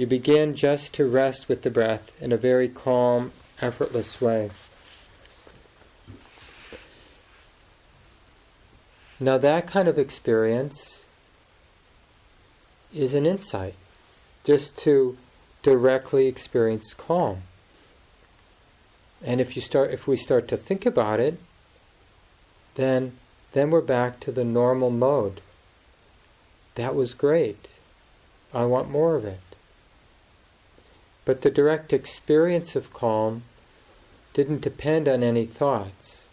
you 0.00 0.06
begin 0.06 0.54
just 0.54 0.94
to 0.94 1.06
rest 1.06 1.46
with 1.46 1.60
the 1.60 1.68
breath 1.68 2.10
in 2.22 2.32
a 2.32 2.36
very 2.38 2.70
calm, 2.70 3.30
effortless 3.60 4.18
way. 4.18 4.48
Now, 9.20 9.36
that 9.36 9.66
kind 9.66 9.88
of 9.88 9.98
experience 9.98 11.02
is 12.94 13.12
an 13.12 13.26
insight. 13.26 13.74
Just 14.44 14.78
to 14.78 15.18
directly 15.62 16.28
experience 16.28 16.94
calm. 16.94 17.42
And 19.22 19.38
if 19.38 19.54
you 19.54 19.60
start 19.60 19.92
if 19.92 20.06
we 20.06 20.16
start 20.16 20.48
to 20.48 20.56
think 20.56 20.86
about 20.86 21.20
it, 21.20 21.38
then 22.76 23.18
then 23.52 23.68
we're 23.68 23.82
back 23.82 24.18
to 24.20 24.32
the 24.32 24.44
normal 24.44 24.88
mode. 24.88 25.42
That 26.76 26.94
was 26.94 27.12
great. 27.12 27.68
I 28.54 28.64
want 28.64 28.88
more 28.88 29.14
of 29.14 29.26
it. 29.26 29.40
But 31.30 31.42
the 31.42 31.50
direct 31.50 31.92
experience 31.92 32.74
of 32.74 32.92
calm 32.92 33.44
didn't 34.34 34.62
depend 34.62 35.08
on 35.08 35.22
any 35.22 35.46
thoughts. 35.46 36.26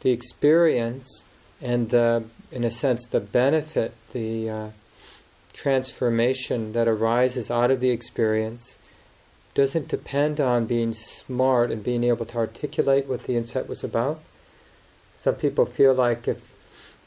The 0.00 0.10
experience 0.10 1.22
and 1.60 1.90
the, 1.90 2.24
in 2.50 2.64
a 2.64 2.70
sense, 2.70 3.04
the 3.04 3.20
benefit, 3.20 3.92
the 4.14 4.48
uh, 4.48 4.70
transformation 5.52 6.72
that 6.72 6.88
arises 6.88 7.50
out 7.50 7.70
of 7.70 7.80
the 7.80 7.90
experience 7.90 8.78
doesn't 9.52 9.88
depend 9.88 10.40
on 10.40 10.64
being 10.64 10.94
smart 10.94 11.72
and 11.72 11.84
being 11.84 12.04
able 12.04 12.24
to 12.24 12.38
articulate 12.38 13.06
what 13.06 13.24
the 13.24 13.36
insight 13.36 13.68
was 13.68 13.84
about. 13.84 14.18
Some 15.20 15.34
people 15.34 15.66
feel 15.66 15.92
like 15.92 16.26
if 16.26 16.40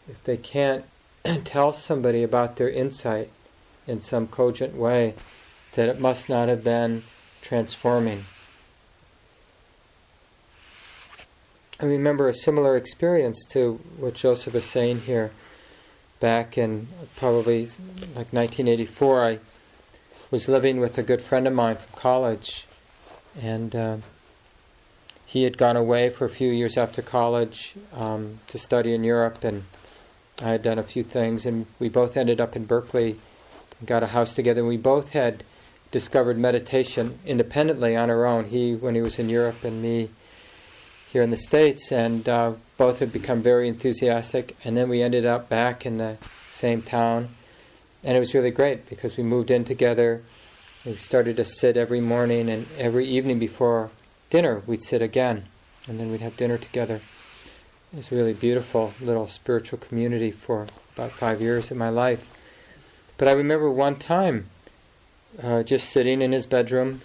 if 0.08 0.24
they 0.26 0.38
can't 0.38 0.86
tell 1.44 1.74
somebody 1.74 2.22
about 2.22 2.56
their 2.56 2.70
insight 2.70 3.32
in 3.88 4.02
some 4.04 4.28
cogent 4.28 4.76
way, 4.76 5.16
that 5.78 5.90
it 5.90 6.00
must 6.00 6.28
not 6.28 6.50
have 6.50 6.64
been 6.64 7.04
transforming. 7.42 8.26
I 11.80 11.86
remember 11.86 12.28
a 12.28 12.34
similar 12.34 12.78
experience 12.78 13.46
to 13.52 13.80
what 14.00 14.16
Joseph 14.16 14.56
is 14.56 14.66
saying 14.66 15.02
here 15.02 15.30
back 16.20 16.58
in 16.58 16.88
probably 17.16 17.66
like 18.16 18.34
1984, 18.34 19.24
I 19.24 19.40
was 20.32 20.50
living 20.50 20.80
with 20.80 20.98
a 20.98 21.04
good 21.04 21.22
friend 21.22 21.46
of 21.46 21.54
mine 21.54 21.76
from 21.76 21.96
college, 21.96 22.66
and 23.40 23.76
uh, 23.76 23.98
he 25.28 25.44
had 25.44 25.60
gone 25.60 25.78
away 25.78 26.10
for 26.10 26.26
a 26.26 26.30
few 26.30 26.50
years 26.50 26.76
after 26.76 27.04
college 27.04 27.76
um, 27.94 28.40
to 28.48 28.58
study 28.58 28.96
in 28.96 29.04
Europe, 29.04 29.44
and 29.44 29.64
I 30.42 30.50
had 30.50 30.64
done 30.64 30.80
a 30.80 30.84
few 30.84 31.04
things, 31.04 31.46
and 31.46 31.68
we 31.78 31.90
both 31.90 32.18
ended 32.18 32.42
up 32.42 32.56
in 32.56 32.66
Berkeley, 32.66 33.20
got 33.86 34.02
a 34.02 34.08
house 34.08 34.34
together, 34.34 34.62
and 34.62 34.68
we 34.68 34.78
both 34.78 35.10
had 35.10 35.44
discovered 35.92 36.38
meditation 36.38 37.20
independently 37.26 37.96
on 37.96 38.10
our 38.10 38.26
own. 38.26 38.46
He 38.46 38.76
when 38.76 38.96
he 38.96 39.02
was 39.02 39.20
in 39.20 39.30
Europe, 39.30 39.64
and 39.64 39.82
me 39.82 40.10
here 41.12 41.24
in 41.24 41.30
the 41.30 41.38
States, 41.38 41.92
and 41.92 42.28
uh, 42.28 42.54
both 42.78 43.00
had 43.00 43.12
become 43.12 43.42
very 43.42 43.68
enthusiastic. 43.70 44.56
And 44.64 44.76
then 44.76 44.90
we 44.90 45.02
ended 45.02 45.26
up 45.26 45.50
back 45.50 45.86
in 45.86 45.98
the 45.98 46.18
same 46.52 46.82
town, 46.82 47.30
and 48.04 48.16
it 48.16 48.20
was 48.20 48.34
really 48.34 48.52
great 48.52 48.90
because 48.90 49.16
we 49.18 49.24
moved 49.24 49.52
in 49.52 49.64
together. 49.64 50.24
We 50.86 50.98
started 50.98 51.38
to 51.38 51.46
sit 51.46 51.78
every 51.78 52.02
morning, 52.02 52.50
and 52.50 52.68
every 52.78 53.08
evening 53.08 53.40
before 53.40 53.90
dinner, 54.30 54.62
we'd 54.68 54.84
sit 54.84 55.02
again. 55.02 55.46
and 55.88 55.98
then 55.98 56.12
we'd 56.12 56.22
have 56.22 56.36
dinner 56.36 56.58
together. 56.58 57.02
It 57.94 57.96
was 57.96 58.12
a 58.12 58.16
really 58.16 58.34
beautiful 58.34 58.94
little 59.00 59.30
spiritual 59.30 59.80
community 59.80 60.32
for 60.32 60.68
about 60.96 61.14
five 61.14 61.42
years 61.42 61.72
of 61.72 61.78
my 61.78 61.88
life. 61.88 62.28
But 63.18 63.30
I 63.30 63.32
remember 63.32 63.72
one 63.72 63.96
time 63.96 64.50
uh, 65.42 65.64
just 65.64 65.90
sitting 65.90 66.22
in 66.22 66.32
his 66.32 66.46
bedroom 66.46 67.02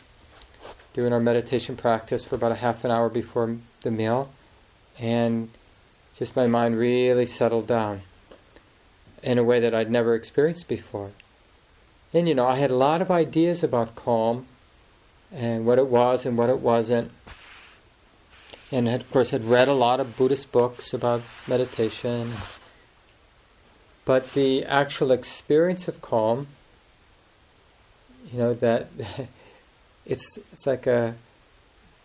doing 0.94 1.12
our 1.12 1.20
meditation 1.20 1.76
practice 1.76 2.24
for 2.24 2.34
about 2.34 2.52
a 2.52 2.56
half 2.56 2.84
an 2.84 2.90
hour 2.90 3.08
before 3.08 3.56
the 3.82 3.90
meal, 3.90 4.30
and 4.98 5.48
just 6.18 6.36
my 6.36 6.46
mind 6.46 6.76
really 6.76 7.26
settled 7.26 7.66
down 7.66 8.02
in 9.22 9.38
a 9.38 9.42
way 9.42 9.60
that 9.60 9.74
I'd 9.74 9.90
never 9.90 10.14
experienced 10.14 10.68
before. 10.68 11.10
And 12.12 12.28
you 12.28 12.34
know, 12.34 12.46
I 12.46 12.56
had 12.56 12.70
a 12.70 12.76
lot 12.76 13.00
of 13.00 13.10
ideas 13.10 13.62
about 13.62 13.94
calm 13.94 14.46
and 15.32 15.64
what 15.64 15.78
it 15.78 15.86
was 15.86 16.26
and 16.26 16.36
what 16.36 16.50
it 16.50 16.60
wasn't. 16.60 17.10
And 18.70 18.86
had, 18.86 19.00
of 19.00 19.10
course 19.10 19.30
had 19.30 19.44
read 19.44 19.68
a 19.68 19.74
lot 19.74 20.00
of 20.00 20.16
Buddhist 20.16 20.52
books 20.52 20.92
about 20.92 21.22
meditation. 21.46 22.32
But 24.04 24.32
the 24.32 24.64
actual 24.64 25.12
experience 25.12 25.88
of 25.88 26.02
calm, 26.02 26.48
you 28.30 28.38
know, 28.38 28.54
that 28.54 28.88
it's 30.06 30.38
it's 30.52 30.66
like 30.66 30.86
a 30.86 31.14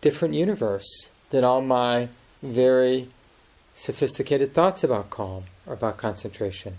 different 0.00 0.34
universe 0.34 1.08
than 1.30 1.44
all 1.44 1.60
my 1.60 2.08
very 2.42 3.08
sophisticated 3.74 4.54
thoughts 4.54 4.84
about 4.84 5.10
calm 5.10 5.44
or 5.66 5.74
about 5.74 5.98
concentration. 5.98 6.76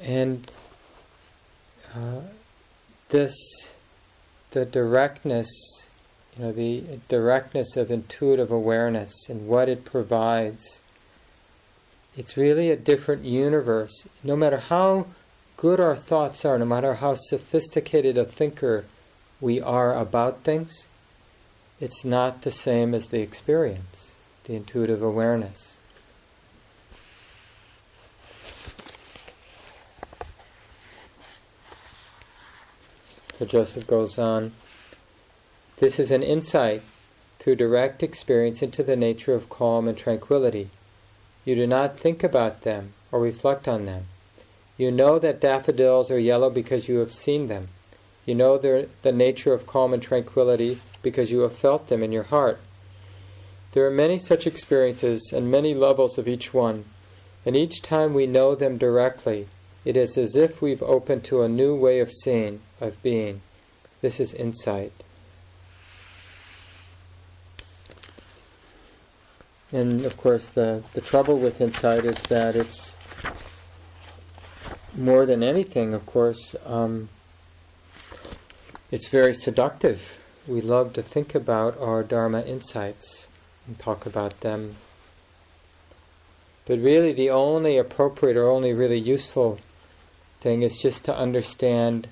And 0.00 0.50
uh, 1.94 2.20
this, 3.08 3.34
the 4.50 4.64
directness, 4.64 5.48
you 6.36 6.44
know, 6.44 6.52
the 6.52 7.00
directness 7.08 7.76
of 7.76 7.90
intuitive 7.90 8.52
awareness 8.52 9.12
and 9.28 9.48
what 9.48 9.68
it 9.68 9.84
provides, 9.84 10.80
it's 12.18 12.36
really 12.36 12.72
a 12.72 12.76
different 12.76 13.24
universe. 13.24 14.04
No 14.24 14.34
matter 14.34 14.56
how 14.56 15.06
good 15.56 15.78
our 15.78 15.94
thoughts 15.94 16.44
are, 16.44 16.58
no 16.58 16.64
matter 16.64 16.94
how 16.94 17.14
sophisticated 17.14 18.18
a 18.18 18.24
thinker 18.24 18.86
we 19.40 19.60
are 19.60 19.96
about 19.96 20.42
things, 20.42 20.84
it's 21.78 22.04
not 22.04 22.42
the 22.42 22.50
same 22.50 22.92
as 22.92 23.06
the 23.06 23.20
experience, 23.20 24.14
the 24.44 24.56
intuitive 24.56 25.00
awareness. 25.00 25.76
So 33.38 33.44
Joseph 33.44 33.86
goes 33.86 34.18
on 34.18 34.52
This 35.76 36.00
is 36.00 36.10
an 36.10 36.24
insight 36.24 36.82
through 37.38 37.54
direct 37.54 38.02
experience 38.02 38.60
into 38.60 38.82
the 38.82 38.96
nature 38.96 39.34
of 39.34 39.48
calm 39.48 39.86
and 39.86 39.96
tranquility. 39.96 40.68
You 41.48 41.54
do 41.54 41.66
not 41.66 41.98
think 41.98 42.22
about 42.22 42.60
them 42.60 42.92
or 43.10 43.20
reflect 43.20 43.68
on 43.68 43.86
them. 43.86 44.04
You 44.76 44.90
know 44.90 45.18
that 45.18 45.40
daffodils 45.40 46.10
are 46.10 46.18
yellow 46.18 46.50
because 46.50 46.88
you 46.88 46.98
have 46.98 47.10
seen 47.10 47.46
them. 47.46 47.68
You 48.26 48.34
know 48.34 48.58
the, 48.58 48.86
nature 49.12 49.54
of 49.54 49.66
calm 49.66 49.94
and 49.94 50.02
tranquility 50.02 50.82
because 51.00 51.30
you 51.30 51.40
have 51.40 51.56
felt 51.56 51.88
them 51.88 52.02
in 52.02 52.12
your 52.12 52.24
heart. 52.24 52.60
There 53.72 53.86
are 53.86 53.90
many 53.90 54.18
such 54.18 54.46
experiences 54.46 55.32
and 55.34 55.50
many 55.50 55.72
levels 55.72 56.18
of 56.18 56.28
each 56.28 56.52
one, 56.52 56.84
and 57.46 57.56
each 57.56 57.80
time 57.80 58.12
we 58.12 58.26
know 58.26 58.54
them 58.54 58.76
directly, 58.76 59.48
it 59.86 59.96
is 59.96 60.18
as 60.18 60.36
if 60.36 60.60
we've 60.60 60.82
opened 60.82 61.24
to 61.24 61.40
a 61.40 61.48
new 61.48 61.74
way 61.74 62.00
of 62.00 62.12
seeing, 62.12 62.60
of 62.78 63.02
being. 63.02 63.40
This 64.02 64.20
is 64.20 64.34
insight. 64.34 64.92
And 69.70 70.04
of 70.06 70.16
course, 70.16 70.46
the, 70.46 70.82
the 70.94 71.00
trouble 71.00 71.38
with 71.38 71.60
insight 71.60 72.04
is 72.04 72.22
that 72.24 72.56
it's 72.56 72.96
more 74.96 75.26
than 75.26 75.42
anything, 75.42 75.92
of 75.94 76.06
course, 76.06 76.56
um, 76.64 77.08
it's 78.90 79.08
very 79.10 79.34
seductive. 79.34 80.02
We 80.46 80.62
love 80.62 80.94
to 80.94 81.02
think 81.02 81.34
about 81.34 81.78
our 81.78 82.02
Dharma 82.02 82.40
insights 82.40 83.26
and 83.66 83.78
talk 83.78 84.06
about 84.06 84.40
them. 84.40 84.76
But 86.64 86.78
really, 86.78 87.12
the 87.12 87.30
only 87.30 87.76
appropriate 87.76 88.38
or 88.38 88.48
only 88.50 88.72
really 88.72 88.98
useful 88.98 89.58
thing 90.40 90.62
is 90.62 90.78
just 90.80 91.04
to 91.04 91.14
understand 91.14 92.08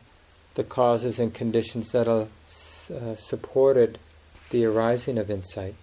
the 0.54 0.64
causes 0.64 1.18
and 1.18 1.32
conditions 1.32 1.90
that 1.92 2.08
are 2.08 2.28
uh, 2.94 3.16
supported 3.16 3.98
the 4.50 4.66
arising 4.66 5.18
of 5.18 5.30
insight. 5.30 5.74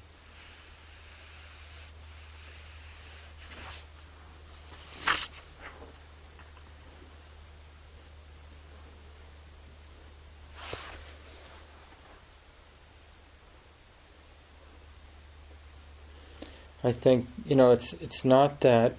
I 16.84 16.92
think 16.92 17.28
you 17.46 17.56
know 17.56 17.72
it's 17.72 17.94
it's 17.94 18.26
not 18.26 18.62
that 18.62 18.96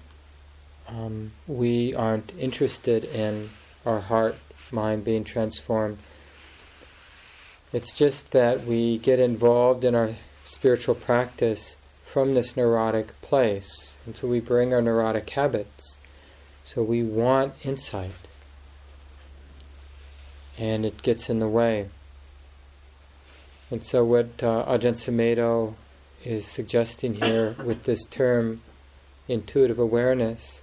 um, 0.87 1.31
we 1.47 1.93
aren't 1.93 2.31
interested 2.37 3.05
in 3.05 3.51
our 3.85 3.99
heart 3.99 4.35
mind 4.71 5.03
being 5.03 5.23
transformed. 5.23 5.99
It's 7.71 7.93
just 7.93 8.31
that 8.31 8.65
we 8.65 8.97
get 8.97 9.19
involved 9.19 9.83
in 9.83 9.93
our 9.93 10.15
spiritual 10.45 10.95
practice 10.95 11.75
from 12.03 12.33
this 12.33 12.57
neurotic 12.57 13.21
place, 13.21 13.95
and 14.05 14.15
so 14.15 14.27
we 14.27 14.39
bring 14.39 14.73
our 14.73 14.81
neurotic 14.81 15.29
habits. 15.29 15.97
So 16.63 16.81
we 16.81 17.03
want 17.03 17.53
insight, 17.63 18.15
and 20.57 20.85
it 20.85 21.03
gets 21.03 21.29
in 21.29 21.37
the 21.37 21.47
way. 21.47 21.89
And 23.69 23.85
so, 23.85 24.03
what 24.03 24.43
uh, 24.43 24.65
Ajahn 24.67 24.95
Sumedho 24.95 25.75
is 26.25 26.45
suggesting 26.45 27.13
here 27.13 27.55
with 27.63 27.83
this 27.83 28.03
term 28.05 28.61
intuitive 29.27 29.79
awareness 29.79 30.61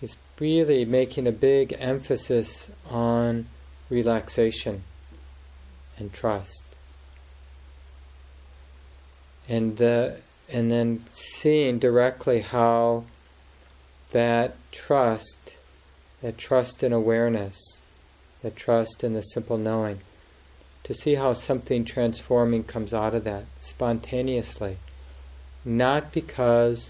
is 0.00 0.14
really 0.38 0.84
making 0.84 1.26
a 1.26 1.32
big 1.32 1.74
emphasis 1.78 2.68
on 2.88 3.46
relaxation 3.90 4.84
and 5.96 6.12
trust. 6.12 6.62
And 9.48 9.76
the, 9.76 10.18
and 10.48 10.70
then 10.70 11.04
seeing 11.12 11.78
directly 11.78 12.40
how 12.40 13.04
that 14.10 14.56
trust, 14.70 15.56
that 16.22 16.36
trust 16.36 16.82
in 16.82 16.92
awareness, 16.92 17.80
that 18.42 18.56
trust 18.56 19.04
in 19.04 19.14
the 19.14 19.22
simple 19.22 19.56
knowing, 19.56 20.00
to 20.88 20.94
see 20.94 21.14
how 21.14 21.34
something 21.34 21.84
transforming 21.84 22.64
comes 22.64 22.94
out 22.94 23.14
of 23.14 23.24
that 23.24 23.44
spontaneously. 23.60 24.78
Not 25.62 26.12
because 26.12 26.88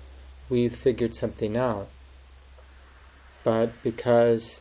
we've 0.48 0.74
figured 0.74 1.16
something 1.16 1.56
out, 1.56 1.88
but 3.42 3.72
because 3.82 4.60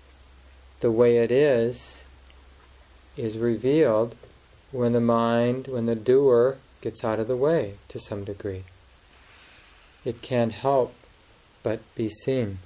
the 0.79 0.91
way 0.91 1.17
it 1.17 1.31
is 1.31 2.03
is 3.15 3.37
revealed 3.37 4.15
when 4.71 4.93
the 4.93 4.99
mind, 4.99 5.67
when 5.67 5.85
the 5.85 5.95
doer 5.95 6.57
gets 6.81 7.03
out 7.03 7.19
of 7.19 7.27
the 7.27 7.37
way 7.37 7.75
to 7.89 7.99
some 7.99 8.23
degree. 8.23 8.63
It 10.03 10.23
can't 10.23 10.51
help 10.51 10.95
but 11.61 11.79
be 11.93 12.09
seen. 12.09 12.57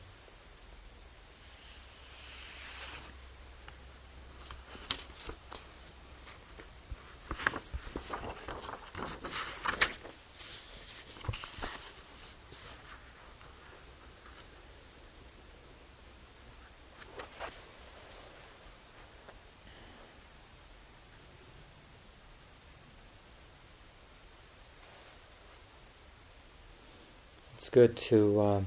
Good 27.81 27.97
to 27.97 28.39
uh, 28.39 28.61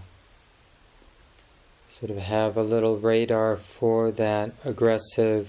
sort 2.00 2.10
of 2.10 2.16
have 2.16 2.56
a 2.56 2.62
little 2.64 2.98
radar 2.98 3.56
for 3.56 4.10
that 4.10 4.50
aggressive, 4.64 5.48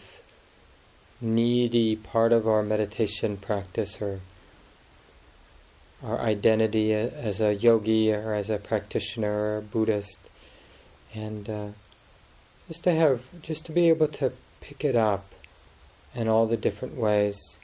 needy 1.20 1.96
part 1.96 2.32
of 2.32 2.48
our 2.48 2.62
meditation 2.62 3.38
practice 3.38 4.00
or 4.00 4.20
our 6.04 6.20
identity 6.20 6.94
as 6.94 7.42
a 7.42 7.56
yogi 7.56 8.14
or 8.14 8.36
as 8.36 8.52
a 8.52 8.60
practitioner 8.60 9.58
or 9.58 9.62
Buddhist. 9.62 10.20
And 11.16 11.50
uh, 11.50 11.70
just 12.68 12.84
to 12.84 12.94
have, 12.94 13.24
just 13.42 13.66
to 13.66 13.72
be 13.72 13.90
able 13.90 14.10
to 14.20 14.32
pick 14.62 14.86
it 14.86 14.96
up 14.96 15.26
in 16.14 16.28
all 16.28 16.46
the 16.46 16.58
different 16.58 16.98
ways 16.98 17.58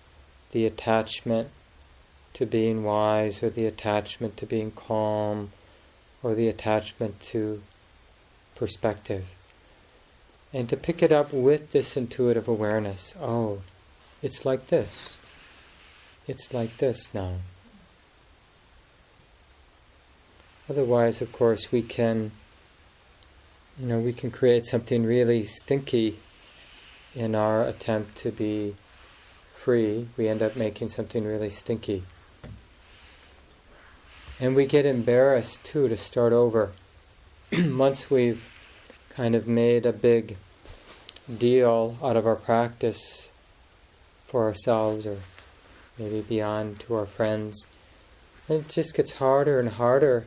the 0.51 0.65
attachment 0.65 1.49
to 2.33 2.47
being 2.47 2.83
wise 2.83 3.43
or 3.43 3.51
the 3.51 3.67
attachment 3.67 4.37
to 4.37 4.47
being 4.47 4.71
calm 4.71 5.51
or 6.23 6.35
the 6.35 6.47
attachment 6.47 7.19
to 7.19 7.61
perspective. 8.55 9.25
And 10.53 10.69
to 10.69 10.77
pick 10.77 11.01
it 11.01 11.11
up 11.11 11.33
with 11.33 11.71
this 11.71 11.97
intuitive 11.97 12.47
awareness. 12.47 13.13
Oh, 13.19 13.61
it's 14.21 14.45
like 14.45 14.67
this. 14.67 15.17
It's 16.27 16.53
like 16.53 16.77
this 16.77 17.07
now. 17.13 17.37
Otherwise, 20.69 21.21
of 21.21 21.31
course, 21.31 21.71
we 21.71 21.81
can, 21.81 22.31
you 23.79 23.87
know, 23.87 23.99
we 23.99 24.13
can 24.13 24.31
create 24.31 24.65
something 24.65 25.03
really 25.03 25.43
stinky 25.43 26.19
in 27.15 27.35
our 27.35 27.65
attempt 27.65 28.17
to 28.19 28.31
be 28.31 28.75
free. 29.55 30.07
We 30.17 30.29
end 30.29 30.41
up 30.41 30.55
making 30.55 30.89
something 30.89 31.23
really 31.23 31.49
stinky. 31.49 32.03
And 34.41 34.55
we 34.55 34.65
get 34.65 34.87
embarrassed 34.87 35.63
too 35.63 35.87
to 35.87 35.95
start 35.95 36.33
over. 36.33 36.71
Once 37.53 38.09
we've 38.09 38.43
kind 39.11 39.35
of 39.35 39.47
made 39.47 39.85
a 39.85 39.93
big 39.93 40.35
deal 41.37 41.95
out 42.01 42.17
of 42.17 42.25
our 42.25 42.37
practice 42.37 43.29
for 44.25 44.45
ourselves 44.45 45.05
or 45.05 45.19
maybe 45.99 46.21
beyond 46.21 46.79
to 46.79 46.95
our 46.95 47.05
friends, 47.05 47.67
and 48.49 48.61
it 48.61 48.69
just 48.69 48.95
gets 48.95 49.11
harder 49.11 49.59
and 49.59 49.69
harder 49.69 50.25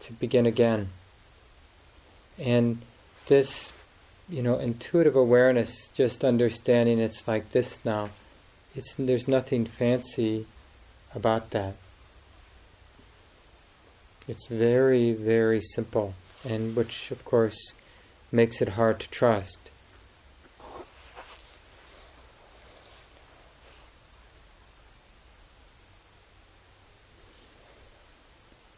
to 0.00 0.12
begin 0.12 0.44
again. 0.44 0.90
And 2.38 2.82
this, 3.26 3.72
you 4.28 4.42
know, 4.42 4.58
intuitive 4.58 5.16
awareness, 5.16 5.88
just 5.94 6.24
understanding 6.24 6.98
it's 6.98 7.26
like 7.26 7.52
this 7.52 7.78
now, 7.86 8.10
it's, 8.74 8.94
there's 8.96 9.28
nothing 9.28 9.64
fancy 9.64 10.46
about 11.14 11.52
that. 11.52 11.74
It's 14.28 14.46
very, 14.46 15.12
very 15.12 15.60
simple, 15.60 16.14
and 16.44 16.76
which, 16.76 17.10
of 17.10 17.24
course, 17.24 17.74
makes 18.30 18.62
it 18.62 18.68
hard 18.68 19.00
to 19.00 19.08
trust. 19.10 19.58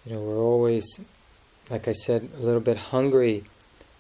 You 0.07 0.14
know, 0.14 0.20
we're 0.20 0.42
always, 0.42 0.86
like 1.70 1.88
I 1.88 1.92
said, 1.92 2.28
a 2.36 2.42
little 2.42 2.61
bit 2.61 2.76
hungry 2.76 3.45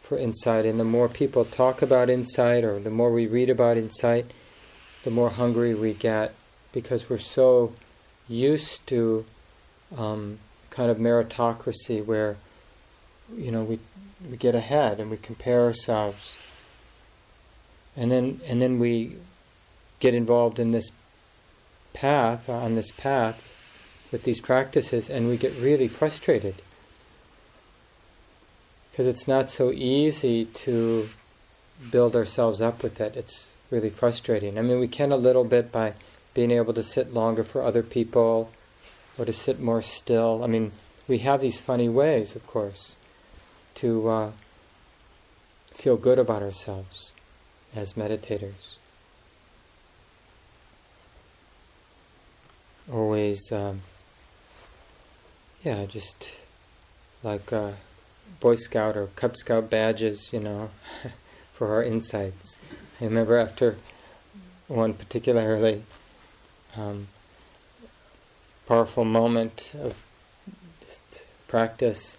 for 0.02 0.18
insight, 0.18 0.66
and 0.66 0.78
the 0.78 0.84
more 0.84 1.08
people 1.08 1.44
talk 1.44 1.82
about 1.82 2.10
insight, 2.10 2.64
or 2.64 2.78
the 2.80 2.90
more 2.90 3.12
we 3.12 3.26
read 3.26 3.50
about 3.50 3.76
insight, 3.76 4.30
the 5.02 5.10
more 5.10 5.30
hungry 5.30 5.74
we 5.74 5.92
get 5.92 6.34
because 6.72 7.08
we're 7.08 7.18
so 7.18 7.72
used 8.28 8.86
to 8.88 9.24
um, 9.96 10.38
kind 10.74 10.90
of 10.90 10.98
meritocracy 10.98 12.04
where 12.04 12.36
you 13.36 13.50
know 13.50 13.62
we 13.62 13.78
we 14.30 14.36
get 14.36 14.54
ahead 14.54 15.00
and 15.00 15.10
we 15.10 15.16
compare 15.16 15.62
ourselves. 15.62 16.36
And 17.96 18.10
then 18.10 18.40
and 18.46 18.60
then 18.60 18.78
we 18.78 19.16
get 20.00 20.14
involved 20.14 20.58
in 20.58 20.72
this 20.72 20.90
path 21.92 22.48
on 22.48 22.74
this 22.74 22.90
path 22.90 23.42
with 24.10 24.24
these 24.24 24.40
practices 24.40 25.10
and 25.10 25.28
we 25.28 25.36
get 25.36 25.56
really 25.56 25.88
frustrated. 25.88 26.54
Because 28.90 29.06
it's 29.06 29.28
not 29.28 29.50
so 29.50 29.72
easy 29.72 30.44
to 30.44 31.08
build 31.90 32.14
ourselves 32.14 32.60
up 32.60 32.82
with 32.82 33.00
it 33.00 33.16
it's 33.16 33.48
really 33.70 33.90
frustrating. 33.90 34.58
I 34.58 34.62
mean 34.62 34.80
we 34.80 34.88
can 34.88 35.12
a 35.12 35.16
little 35.16 35.44
bit 35.44 35.70
by 35.70 35.94
being 36.34 36.50
able 36.50 36.74
to 36.74 36.82
sit 36.82 37.14
longer 37.14 37.44
for 37.44 37.62
other 37.62 37.82
people 37.82 38.50
or 39.18 39.24
to 39.24 39.32
sit 39.32 39.60
more 39.60 39.82
still. 39.82 40.42
I 40.42 40.46
mean, 40.46 40.72
we 41.08 41.18
have 41.18 41.40
these 41.40 41.58
funny 41.58 41.88
ways, 41.88 42.34
of 42.34 42.46
course, 42.46 42.96
to 43.76 44.08
uh, 44.08 44.32
feel 45.74 45.96
good 45.96 46.18
about 46.18 46.42
ourselves 46.42 47.12
as 47.74 47.94
meditators. 47.94 48.76
Always, 52.92 53.50
um, 53.50 53.82
yeah, 55.62 55.86
just 55.86 56.28
like 57.22 57.52
uh, 57.52 57.72
Boy 58.40 58.56
Scout 58.56 58.96
or 58.96 59.06
Cub 59.16 59.36
Scout 59.36 59.70
badges, 59.70 60.30
you 60.32 60.40
know, 60.40 60.70
for 61.54 61.74
our 61.74 61.82
insights. 61.82 62.56
I 63.00 63.04
remember 63.04 63.38
after 63.38 63.76
one 64.68 64.94
particularly 64.94 65.82
um, 66.76 67.08
powerful 68.66 69.04
moment 69.04 69.70
of 69.74 69.94
just 70.86 71.24
practice 71.48 72.16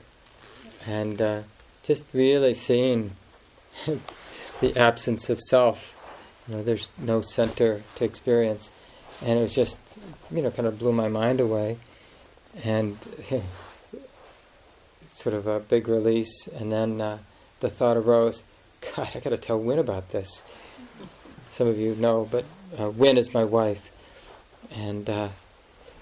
and 0.85 1.21
uh, 1.21 1.41
just 1.83 2.03
really 2.13 2.53
seeing 2.53 3.11
the 4.61 4.77
absence 4.77 5.29
of 5.29 5.41
self. 5.41 5.93
You 6.47 6.55
know, 6.55 6.63
there's 6.63 6.89
no 6.97 7.21
center 7.21 7.81
to 7.95 8.03
experience, 8.03 8.69
and 9.21 9.39
it 9.39 9.41
was 9.41 9.53
just, 9.53 9.77
you 10.29 10.41
know, 10.41 10.51
kind 10.51 10.67
of 10.67 10.77
blew 10.77 10.93
my 10.93 11.07
mind 11.07 11.41
away, 11.41 11.77
and 12.63 12.97
sort 15.13 15.35
of 15.35 15.47
a 15.47 15.59
big 15.59 15.87
release. 15.87 16.47
And 16.47 16.71
then 16.71 17.01
uh, 17.01 17.17
the 17.59 17.69
thought 17.69 17.97
arose, 17.97 18.43
God, 18.95 19.09
I 19.15 19.19
got 19.19 19.31
to 19.31 19.37
tell 19.37 19.57
Win 19.57 19.79
about 19.79 20.09
this. 20.09 20.43
Some 21.49 21.67
of 21.67 21.79
you 21.79 21.95
know, 21.95 22.27
but 22.29 22.45
uh, 22.79 22.89
Win 22.89 23.17
is 23.17 23.33
my 23.33 23.43
wife, 23.43 23.81
and 24.69 25.09
uh, 25.09 25.29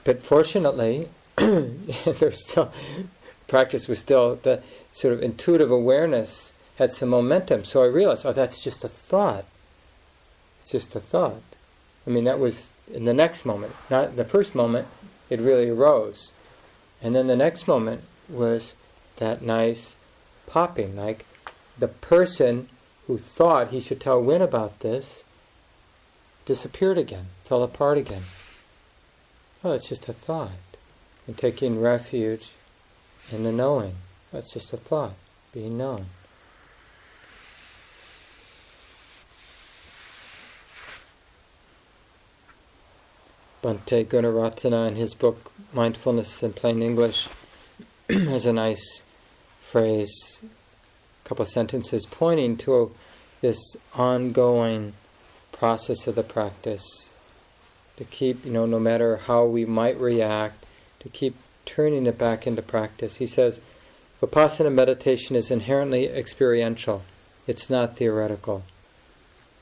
but 0.04 0.22
fortunately, 0.24 1.08
there's 1.38 2.47
still 2.47 2.72
practice 3.47 3.88
was 3.88 3.99
still 3.99 4.39
the 4.41 4.62
sort 4.93 5.14
of 5.14 5.22
intuitive 5.22 5.70
awareness 5.72 6.54
had 6.76 6.91
some 6.93 7.10
momentum. 7.10 7.64
So 7.64 7.84
I 7.84 7.88
realized, 7.88 8.26
oh, 8.26 8.34
that's 8.34 8.64
just 8.64 8.84
a 8.84 8.88
thought. 8.88 9.45
It's 10.62 10.72
just 10.72 10.95
a 10.95 10.99
thought. 10.99 11.41
I 12.08 12.10
mean, 12.10 12.24
that 12.24 12.39
was 12.39 12.70
in 12.91 13.06
the 13.06 13.14
next 13.14 13.45
moment, 13.45 13.74
not 13.89 14.16
the 14.16 14.26
first 14.26 14.56
moment. 14.56 14.88
It 15.30 15.39
really 15.39 15.70
arose, 15.70 16.32
and 17.01 17.16
then 17.16 17.28
the 17.28 17.36
next 17.36 17.68
moment 17.68 18.01
was 18.30 18.74
that 19.18 19.41
nice 19.41 19.95
popping, 20.47 20.95
like 20.95 21.26
the 21.80 21.88
person 21.88 22.70
who 23.08 23.18
thought 23.18 23.70
he 23.70 23.80
should 23.80 24.01
tell 24.01 24.22
Win 24.22 24.41
about 24.41 24.80
this 24.80 25.24
disappeared 26.45 26.97
again, 26.97 27.28
fell 27.45 27.64
apart 27.64 27.97
again. 27.97 28.24
Oh, 29.66 29.72
it's 29.72 29.88
just 29.88 30.09
a 30.09 30.14
thought. 30.14 30.51
And 31.26 31.38
taking 31.38 31.80
refuge 31.80 32.49
in 33.32 33.43
the 33.43 33.51
knowing. 33.51 33.95
That's 34.32 34.51
just 34.51 34.74
a 34.74 34.78
thought, 34.78 35.14
being 35.53 35.78
known. 35.78 36.07
Bhante 43.64 44.05
Gunaratana, 44.05 44.89
in 44.89 44.95
his 44.97 45.14
book 45.14 45.51
Mindfulness 45.72 46.43
in 46.43 46.51
Plain 46.51 46.82
English, 46.82 47.30
has 48.09 48.45
a 48.45 48.51
nice 48.51 49.01
phrase, 49.72 50.39
a 50.43 51.30
couple 51.30 51.43
of 51.43 51.49
sentences 51.49 52.05
pointing 52.05 52.57
to 52.57 52.91
this 53.39 53.78
ongoing 53.93 54.93
process 55.53 56.07
of 56.07 56.16
the 56.16 56.24
practice 56.24 57.12
to 57.97 58.03
keep, 58.05 58.45
you 58.45 58.51
know, 58.51 58.65
no 58.65 58.79
matter 58.79 59.17
how 59.17 59.45
we 59.45 59.65
might 59.65 59.99
react, 59.99 60.65
to 60.99 61.09
keep 61.09 61.35
turning 61.65 62.05
it 62.05 62.17
back 62.17 62.47
into 62.47 62.61
practice. 62.61 63.15
He 63.15 63.27
says, 63.27 63.59
Vipassana 64.21 64.73
meditation 64.73 65.35
is 65.35 65.51
inherently 65.51 66.07
experiential, 66.07 67.03
it's 67.45 67.69
not 67.69 67.97
theoretical. 67.97 68.63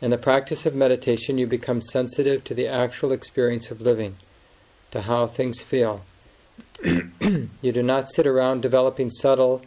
In 0.02 0.12
the 0.12 0.18
practice 0.18 0.66
of 0.66 0.74
meditation, 0.74 1.38
you 1.38 1.48
become 1.48 1.82
sensitive 1.82 2.44
to 2.46 2.54
the 2.54 2.68
actual 2.68 3.12
experience 3.12 3.70
of 3.70 3.82
living, 3.82 4.18
to 4.92 5.02
how 5.02 5.28
things 5.28 5.60
feel. 5.60 6.02
you 6.84 7.50
do 7.62 7.84
not 7.84 8.12
sit 8.12 8.26
around 8.26 8.62
developing 8.62 9.12
subtle 9.12 9.62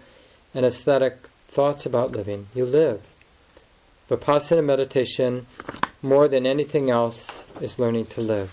and 0.55 0.65
aesthetic 0.67 1.17
thoughts 1.49 1.87
about 1.87 2.13
living, 2.13 2.49
you 2.55 2.65
live. 2.65 3.01
Vipassana 4.11 4.65
meditation, 4.65 5.47
more 6.05 6.29
than 6.29 6.47
anything 6.47 6.91
else, 6.91 7.27
is 7.63 7.79
learning 7.79 8.05
to 8.05 8.21
live. 8.21 8.51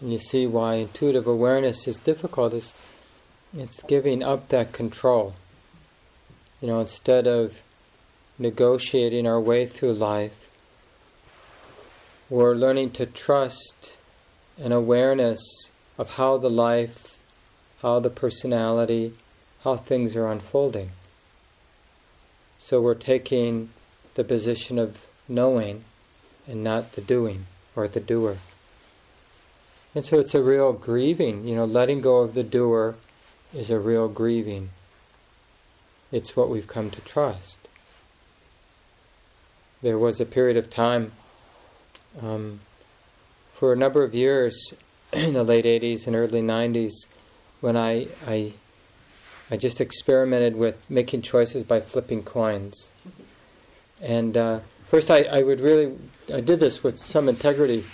And 0.00 0.10
you 0.10 0.18
see 0.18 0.48
why 0.48 0.74
intuitive 0.74 1.28
awareness 1.28 1.86
is 1.86 1.96
difficult 1.98 2.52
is 2.52 2.74
it's 3.56 3.80
giving 3.84 4.24
up 4.24 4.48
that 4.48 4.72
control. 4.72 5.34
You 6.60 6.66
know, 6.66 6.80
instead 6.80 7.28
of 7.28 7.54
negotiating 8.40 9.24
our 9.28 9.40
way 9.40 9.66
through 9.66 9.92
life, 9.92 10.34
we're 12.28 12.56
learning 12.56 12.90
to 12.94 13.06
trust 13.06 13.92
an 14.58 14.72
awareness 14.72 15.40
of 15.98 16.08
how 16.08 16.38
the 16.38 16.50
life, 16.50 17.18
how 17.82 18.00
the 18.00 18.10
personality, 18.10 19.14
how 19.62 19.76
things 19.76 20.16
are 20.16 20.28
unfolding. 20.28 20.90
So 22.60 22.80
we're 22.80 22.94
taking 22.94 23.70
the 24.14 24.24
position 24.24 24.78
of 24.78 24.98
knowing 25.28 25.84
and 26.46 26.64
not 26.64 26.92
the 26.92 27.00
doing 27.00 27.46
or 27.74 27.88
the 27.88 28.00
doer. 28.00 28.38
And 29.94 30.04
so 30.04 30.18
it's 30.18 30.34
a 30.34 30.42
real 30.42 30.72
grieving, 30.72 31.46
you 31.46 31.56
know, 31.56 31.64
letting 31.64 32.00
go 32.00 32.18
of 32.18 32.34
the 32.34 32.42
doer 32.42 32.96
is 33.54 33.70
a 33.70 33.78
real 33.78 34.08
grieving. 34.08 34.70
It's 36.12 36.36
what 36.36 36.50
we've 36.50 36.66
come 36.66 36.90
to 36.90 37.00
trust. 37.00 37.58
There 39.82 39.98
was 39.98 40.20
a 40.20 40.26
period 40.26 40.56
of 40.56 40.70
time 40.70 41.12
um, 42.22 42.60
for 43.58 43.72
a 43.72 43.76
number 43.76 44.02
of 44.02 44.14
years 44.14 44.74
in 45.12 45.34
the 45.34 45.44
late 45.44 45.64
80s 45.64 46.06
and 46.06 46.16
early 46.16 46.42
90s 46.42 47.06
when 47.60 47.76
I, 47.76 48.08
I, 48.26 48.52
I 49.50 49.56
just 49.56 49.80
experimented 49.80 50.56
with 50.56 50.76
making 50.88 51.22
choices 51.22 51.64
by 51.64 51.80
flipping 51.80 52.22
coins. 52.22 52.90
And 54.00 54.36
uh, 54.36 54.60
first, 54.90 55.10
I, 55.10 55.22
I 55.22 55.42
would 55.42 55.60
really, 55.60 55.96
I 56.32 56.40
did 56.40 56.60
this 56.60 56.82
with 56.82 56.98
some 56.98 57.28
integrity 57.28 57.84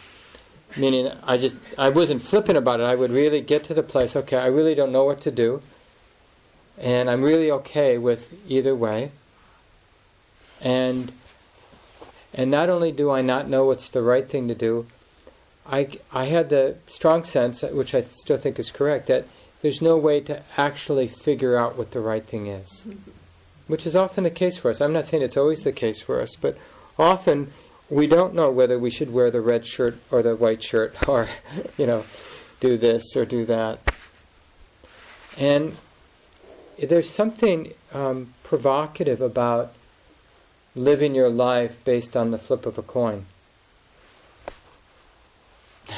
meaning 0.77 1.11
I 1.23 1.37
just 1.37 1.57
I 1.79 1.91
wasn't 1.91 2.23
flippant 2.23 2.59
about 2.59 2.81
it. 2.81 2.85
I 2.85 2.95
would 2.95 3.11
really 3.11 3.41
get 3.41 3.65
to 3.65 3.75
the 3.75 3.83
place. 3.83 4.17
Okay, 4.17 4.37
I 4.37 4.47
really 4.47 4.75
don't 4.75 4.93
know 4.93 5.05
what 5.05 5.23
to 5.23 5.31
do, 5.31 5.63
and 6.79 7.11
I'm 7.11 7.23
really 7.23 7.51
okay 7.51 7.99
with 7.99 8.33
either 8.49 8.75
way. 8.75 9.11
And 10.61 11.13
and 12.35 12.51
not 12.51 12.71
only 12.71 12.93
do 12.93 13.11
I 13.11 13.23
not 13.23 13.49
know 13.49 13.67
what's 13.67 13.91
the 13.91 14.03
right 14.03 14.29
thing 14.29 14.49
to 14.49 14.55
do, 14.55 14.87
I 15.67 15.89
I 16.11 16.25
had 16.25 16.49
the 16.49 16.77
strong 16.89 17.25
sense, 17.25 17.63
which 17.63 17.95
I 17.95 18.03
still 18.03 18.37
think 18.37 18.59
is 18.59 18.71
correct, 18.71 19.07
that 19.09 19.27
there's 19.63 19.81
no 19.81 19.97
way 19.97 20.21
to 20.21 20.43
actually 20.57 21.07
figure 21.07 21.57
out 21.57 21.79
what 21.79 21.93
the 21.93 22.01
right 22.01 22.27
thing 22.27 22.49
is, 22.49 22.85
which 23.69 23.87
is 23.87 23.95
often 23.95 24.25
the 24.25 24.31
case 24.31 24.57
for 24.57 24.71
us. 24.71 24.81
I'm 24.81 24.93
not 24.93 25.07
saying 25.07 25.23
it's 25.23 25.37
always 25.37 25.63
the 25.63 25.73
case 25.73 26.01
for 26.01 26.21
us, 26.21 26.35
but 26.41 26.57
often 26.99 27.53
we 27.89 28.07
don't 28.07 28.35
know 28.35 28.51
whether 28.51 28.79
we 28.79 28.91
should 28.91 29.13
wear 29.13 29.31
the 29.31 29.41
red 29.41 29.67
shirt 29.67 29.99
or 30.11 30.23
the 30.23 30.35
white 30.35 30.63
shirt 30.63 30.97
or, 31.09 31.29
you 31.77 31.87
know, 31.87 32.05
do 32.59 32.77
this 32.77 33.17
or 33.17 33.25
do 33.25 33.45
that. 33.47 33.79
And 35.37 35.77
there's 36.79 37.11
something 37.11 37.73
um, 37.93 38.35
provocative 38.43 39.21
about 39.21 39.73
living 40.75 41.15
your 41.15 41.29
life 41.29 41.85
based 41.85 42.17
on 42.17 42.31
the 42.31 42.39
flip 42.39 42.67
of 42.67 42.79
a 42.79 42.83
coin. 42.83 43.27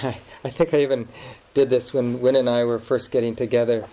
I, 0.44 0.50
think 0.50 0.74
I 0.74 0.80
even 0.82 1.08
did 1.54 1.70
this 1.70 1.92
when 1.92 2.20
Win 2.20 2.36
and 2.36 2.48
I 2.48 2.64
were 2.64 2.78
first 2.78 3.10
getting 3.10 3.36
together 3.36 3.86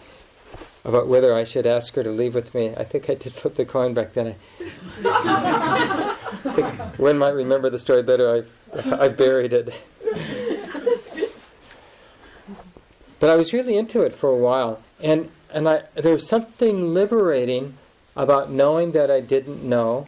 about 0.83 1.07
whether 1.07 1.33
I 1.33 1.43
should 1.43 1.67
ask 1.67 1.93
her 1.95 2.03
to 2.03 2.11
leave 2.11 2.33
with 2.33 2.53
me. 2.55 2.73
I 2.75 2.83
think 2.83 3.09
I 3.09 3.15
did 3.15 3.33
flip 3.33 3.55
the 3.55 3.65
coin 3.65 3.93
back 3.93 4.13
then. 4.13 4.35
I 5.05 6.17
think 6.55 6.99
Win 6.99 7.17
might 7.17 7.35
remember 7.35 7.69
the 7.69 7.79
story 7.79 8.03
better. 8.03 8.45
I 8.73 9.05
I 9.05 9.07
buried 9.09 9.53
it. 9.53 9.73
But 13.19 13.29
I 13.29 13.35
was 13.35 13.53
really 13.53 13.77
into 13.77 14.01
it 14.01 14.15
for 14.15 14.29
a 14.31 14.35
while, 14.35 14.81
and 14.99 15.29
and 15.53 15.69
I 15.69 15.83
there 15.93 16.13
was 16.13 16.27
something 16.27 16.93
liberating 16.93 17.77
about 18.15 18.51
knowing 18.51 18.93
that 18.93 19.11
I 19.11 19.21
didn't 19.21 19.63
know, 19.63 20.07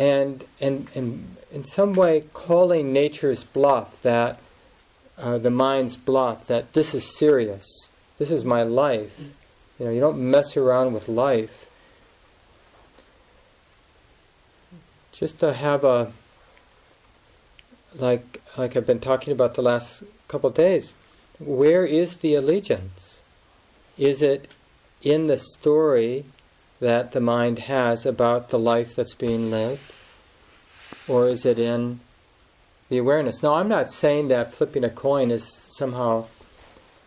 and 0.00 0.44
and 0.60 0.88
and 0.96 1.36
in 1.52 1.64
some 1.64 1.92
way 1.92 2.24
calling 2.32 2.92
nature's 2.92 3.44
bluff 3.44 3.88
that 4.02 4.40
uh, 5.16 5.38
the 5.38 5.50
mind's 5.50 5.96
bluff 5.96 6.46
that 6.48 6.72
this 6.72 6.94
is 6.94 7.16
serious 7.18 7.88
this 8.20 8.30
is 8.30 8.44
my 8.44 8.64
life. 8.64 9.18
You 9.78 9.86
know, 9.86 9.90
you 9.92 10.00
don't 10.00 10.18
mess 10.30 10.58
around 10.58 10.92
with 10.92 11.08
life. 11.08 11.66
Just 15.12 15.38
to 15.40 15.54
have 15.54 15.84
a 15.84 16.12
like 17.94 18.42
like 18.58 18.76
I've 18.76 18.86
been 18.86 19.00
talking 19.00 19.32
about 19.32 19.54
the 19.54 19.62
last 19.62 20.02
couple 20.28 20.50
of 20.50 20.54
days, 20.54 20.92
where 21.38 21.86
is 21.86 22.16
the 22.18 22.34
allegiance? 22.34 23.22
Is 23.96 24.20
it 24.20 24.48
in 25.00 25.26
the 25.26 25.38
story 25.38 26.26
that 26.80 27.12
the 27.12 27.20
mind 27.20 27.58
has 27.58 28.06
about 28.06 28.48
the 28.48 28.58
life 28.58 28.94
that's 28.94 29.14
being 29.14 29.50
lived? 29.50 29.80
Or 31.06 31.28
is 31.28 31.46
it 31.46 31.58
in 31.58 32.00
the 32.88 32.98
awareness? 32.98 33.42
Now, 33.42 33.54
I'm 33.54 33.68
not 33.68 33.90
saying 33.90 34.28
that 34.28 34.54
flipping 34.54 34.84
a 34.84 34.90
coin 34.90 35.30
is 35.30 35.46
somehow 35.76 36.26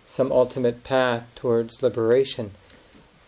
some 0.08 0.32
ultimate 0.32 0.84
path 0.84 1.24
towards 1.36 1.82
liberation. 1.82 2.52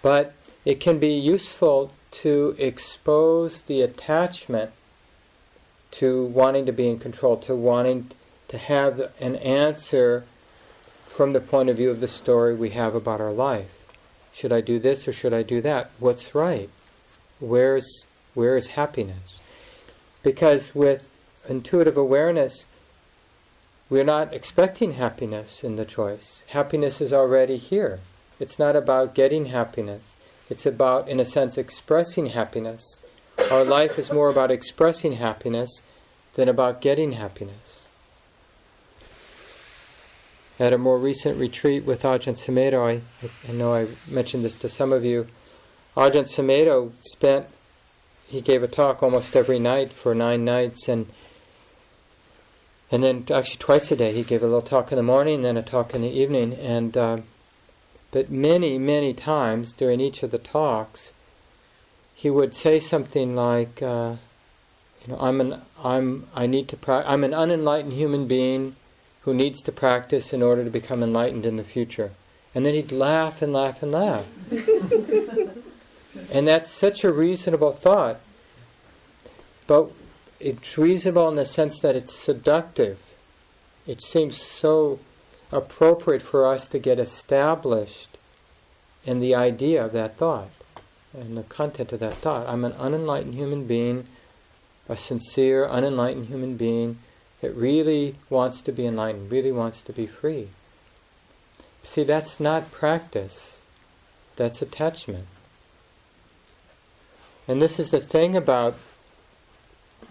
But 0.01 0.33
it 0.63 0.79
can 0.79 0.99
be 0.99 1.13
useful 1.13 1.91
to 2.21 2.55
expose 2.59 3.59
the 3.61 3.81
attachment 3.81 4.71
to 5.91 6.25
wanting 6.25 6.67
to 6.67 6.71
be 6.71 6.87
in 6.87 6.99
control, 6.99 7.37
to 7.37 7.55
wanting 7.55 8.11
to 8.49 8.57
have 8.57 9.11
an 9.19 9.35
answer 9.37 10.25
from 11.05 11.33
the 11.33 11.39
point 11.39 11.69
of 11.69 11.77
view 11.77 11.89
of 11.89 11.99
the 11.99 12.07
story 12.07 12.55
we 12.55 12.69
have 12.69 12.93
about 12.95 13.21
our 13.21 13.31
life. 13.31 13.84
Should 14.35 14.51
I 14.51 14.59
do 14.59 14.79
this 14.79 15.07
or 15.07 15.13
should 15.13 15.33
I 15.33 15.43
do 15.43 15.61
that? 15.61 15.91
What's 15.99 16.35
right? 16.35 16.69
Where's 17.39 18.05
where 18.33 18.57
is 18.57 18.67
happiness? 18.67 19.39
Because 20.23 20.75
with 20.75 21.07
intuitive 21.47 21.95
awareness, 21.95 22.65
we're 23.89 24.03
not 24.03 24.33
expecting 24.33 24.91
happiness 24.91 25.63
in 25.63 25.77
the 25.77 25.85
choice. 25.85 26.43
Happiness 26.47 26.99
is 26.99 27.13
already 27.13 27.55
here. 27.55 28.01
It's 28.37 28.59
not 28.59 28.75
about 28.75 29.15
getting 29.15 29.45
happiness. 29.45 30.03
It's 30.49 30.65
about, 30.65 31.07
in 31.07 31.21
a 31.21 31.25
sense, 31.25 31.57
expressing 31.57 32.25
happiness. 32.25 32.99
Our 33.37 33.63
life 33.63 33.97
is 33.97 34.11
more 34.11 34.29
about 34.29 34.51
expressing 34.51 35.13
happiness 35.13 35.81
than 36.33 36.49
about 36.49 36.81
getting 36.81 37.13
happiness. 37.13 37.84
At 40.57 40.71
a 40.71 40.77
more 40.77 40.97
recent 40.97 41.37
retreat 41.37 41.85
with 41.85 42.03
Ajahn 42.03 42.37
Sumedho, 42.37 42.81
I, 42.81 43.01
I 43.47 43.51
know 43.51 43.73
I 43.73 43.87
mentioned 44.07 44.45
this 44.45 44.55
to 44.59 44.69
some 44.69 44.93
of 44.93 45.03
you. 45.03 45.27
Ajahn 45.97 46.23
Sumedho 46.23 46.91
spent, 47.01 47.47
he 48.27 48.39
gave 48.39 48.63
a 48.63 48.67
talk 48.67 49.03
almost 49.03 49.35
every 49.35 49.59
night 49.59 49.91
for 49.91 50.15
nine 50.15 50.45
nights, 50.45 50.87
and 50.87 51.07
and 52.91 53.03
then 53.03 53.25
actually 53.33 53.57
twice 53.57 53.91
a 53.91 53.95
day 53.95 54.13
he 54.13 54.23
gave 54.23 54.41
a 54.41 54.45
little 54.45 54.61
talk 54.61 54.91
in 54.91 54.95
the 54.95 55.03
morning 55.03 55.35
and 55.35 55.45
then 55.45 55.57
a 55.57 55.63
talk 55.63 55.93
in 55.93 56.01
the 56.01 56.09
evening 56.09 56.53
and 56.53 56.95
uh, 56.95 57.17
but 58.11 58.29
many 58.29 58.77
many 58.77 59.13
times 59.13 59.73
during 59.73 59.99
each 59.99 60.23
of 60.23 60.31
the 60.31 60.37
talks 60.37 61.11
he 62.13 62.29
would 62.29 62.55
say 62.55 62.79
something 62.79 63.35
like 63.35 63.81
uh, 63.81 64.15
you 65.01 65.11
know 65.11 65.19
I'm 65.19 65.41
an 65.41 65.61
I'm 65.83 66.27
I 66.33 66.47
need 66.47 66.69
to 66.69 66.77
pra- 66.77 67.03
I'm 67.05 67.23
an 67.23 67.33
unenlightened 67.33 67.93
human 67.93 68.27
being 68.27 68.75
who 69.25 69.33
needs 69.33 69.61
to 69.63 69.71
practice 69.71 70.31
in 70.33 70.41
order 70.41 70.63
to 70.63 70.69
become 70.69 71.03
enlightened 71.03 71.45
in 71.45 71.57
the 71.57 71.63
future 71.63 72.11
and 72.53 72.65
then 72.65 72.73
he'd 72.73 72.91
laugh 72.91 73.41
and 73.41 73.51
laugh 73.51 73.83
and 73.83 73.91
laugh 73.91 74.25
and 76.31 76.47
that's 76.47 76.71
such 76.71 77.03
a 77.03 77.11
reasonable 77.11 77.73
thought 77.73 78.19
but 79.67 79.91
it's 80.39 80.77
reasonable 80.77 81.29
in 81.29 81.35
the 81.35 81.45
sense 81.45 81.79
that 81.79 81.95
it's 81.95 82.13
seductive. 82.13 82.99
It 83.87 84.01
seems 84.01 84.41
so 84.41 84.99
appropriate 85.51 86.21
for 86.21 86.47
us 86.47 86.67
to 86.69 86.79
get 86.79 86.99
established 86.99 88.17
in 89.05 89.19
the 89.19 89.35
idea 89.35 89.85
of 89.85 89.93
that 89.93 90.17
thought 90.17 90.49
and 91.13 91.37
the 91.37 91.43
content 91.43 91.93
of 91.93 91.99
that 92.01 92.15
thought. 92.15 92.47
I'm 92.47 92.65
an 92.65 92.73
unenlightened 92.73 93.35
human 93.35 93.65
being, 93.65 94.07
a 94.89 94.97
sincere, 94.97 95.67
unenlightened 95.67 96.25
human 96.25 96.57
being 96.57 96.99
that 97.41 97.55
really 97.55 98.15
wants 98.29 98.61
to 98.61 98.71
be 98.71 98.85
enlightened, 98.85 99.31
really 99.31 99.51
wants 99.51 99.81
to 99.83 99.93
be 99.93 100.07
free. 100.07 100.49
See, 101.83 102.03
that's 102.03 102.39
not 102.39 102.71
practice, 102.71 103.59
that's 104.35 104.61
attachment. 104.61 105.27
And 107.47 107.61
this 107.61 107.79
is 107.79 107.89
the 107.91 108.01
thing 108.01 108.35
about 108.35 108.75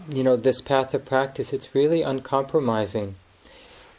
you 0.08 0.22
know 0.22 0.36
this 0.36 0.60
path 0.60 0.94
of 0.94 1.04
practice 1.04 1.52
it's 1.52 1.74
really 1.74 2.02
uncompromising 2.02 3.14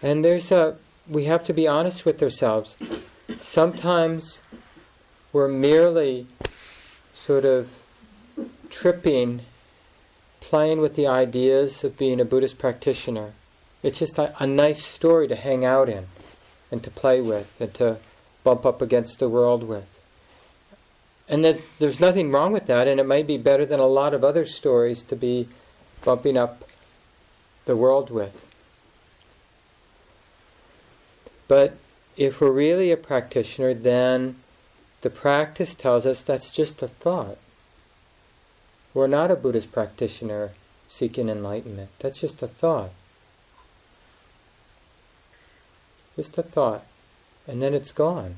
and 0.02 0.24
there's 0.24 0.52
a 0.52 0.78
we 1.08 1.26
have 1.26 1.44
to 1.46 1.54
be 1.54 1.68
honest 1.68 2.06
with 2.06 2.22
ourselves 2.22 2.76
sometimes 3.38 4.40
we're 5.32 5.48
merely 5.48 6.28
sort 7.14 7.46
of 7.46 7.70
tripping 8.70 9.42
playing 10.50 10.80
with 10.80 10.96
the 10.96 11.08
ideas 11.08 11.84
of 11.84 11.98
being 11.98 12.20
a 12.20 12.26
buddhist 12.26 12.58
practitioner 12.58 13.32
it's 13.84 14.00
just 14.00 14.18
a, 14.18 14.34
a 14.42 14.48
nice 14.48 14.84
story 14.84 15.28
to 15.28 15.36
hang 15.36 15.64
out 15.64 15.90
in 15.90 16.06
and 16.72 16.84
to 16.84 16.90
play 16.90 17.22
with 17.22 17.50
and 17.60 17.74
to 17.74 17.98
bump 18.44 18.66
up 18.66 18.82
against 18.82 19.20
the 19.20 19.30
world 19.30 19.64
with 19.64 19.86
and 21.28 21.44
that 21.46 21.60
there's 21.80 22.00
nothing 22.00 22.32
wrong 22.32 22.52
with 22.52 22.68
that 22.68 22.88
and 22.88 23.00
it 23.00 23.06
might 23.06 23.28
be 23.28 23.38
better 23.38 23.66
than 23.66 23.80
a 23.80 23.86
lot 23.86 24.14
of 24.14 24.24
other 24.24 24.46
stories 24.46 25.02
to 25.04 25.16
be 25.16 25.48
bumping 26.04 26.38
up 26.38 26.64
the 27.66 27.76
world 27.76 28.12
with. 28.12 28.34
But 31.48 31.76
if 32.16 32.40
we're 32.40 32.52
really 32.52 32.92
a 32.92 32.98
practitioner, 32.98 33.74
then 33.74 34.36
the 35.02 35.10
practice 35.10 35.74
tells 35.74 36.06
us 36.06 36.22
that's 36.22 36.52
just 36.52 36.82
a 36.82 36.88
thought. 36.88 37.38
We're 38.96 39.08
not 39.08 39.30
a 39.30 39.36
Buddhist 39.36 39.74
practitioner 39.74 40.54
seeking 40.88 41.28
enlightenment. 41.28 41.90
That's 42.00 42.18
just 42.18 42.42
a 42.42 42.48
thought. 42.48 42.92
Just 46.16 46.38
a 46.38 46.44
thought. 46.44 46.86
And 47.46 47.62
then 47.62 47.74
it's 47.74 47.92
gone. 47.92 48.38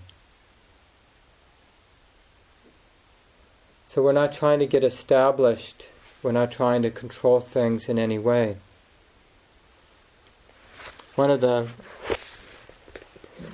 So 3.90 4.02
we're 4.02 4.14
not 4.14 4.34
trying 4.34 4.58
to 4.60 4.66
get 4.66 4.84
established. 4.84 5.88
We're 6.24 6.32
not 6.32 6.52
trying 6.52 6.82
to 6.82 6.90
control 6.90 7.40
things 7.40 7.88
in 7.88 8.00
any 8.00 8.18
way. 8.18 8.58
One 11.14 11.30
of 11.30 11.40
the 11.40 11.68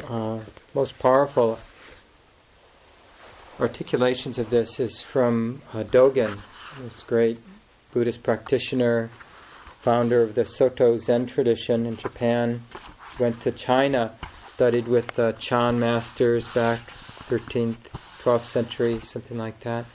uh, 0.08 0.40
most 0.74 0.98
powerful 1.00 1.60
articulations 3.60 4.40
of 4.40 4.50
this 4.50 4.80
is 4.80 5.02
from 5.02 5.62
uh, 5.74 5.84
Dogen, 5.84 6.40
this 6.82 7.04
great 7.04 7.40
Buddhist 7.92 8.24
practitioner, 8.24 9.10
founder 9.82 10.24
of 10.24 10.34
the 10.34 10.46
Soto 10.46 10.98
Zen 10.98 11.28
tradition 11.28 11.86
in 11.86 11.98
Japan. 11.98 12.64
Went 13.20 13.42
to 13.42 13.52
China, 13.52 14.18
studied 14.48 14.88
with 14.88 15.08
the 15.16 15.34
Chan 15.34 15.80
masters 15.80 16.48
back 16.48 16.80
13th, 17.30 17.76
12th 18.24 18.46
century, 18.46 19.00
something 19.02 19.38
like 19.38 19.60
that, 19.62 19.86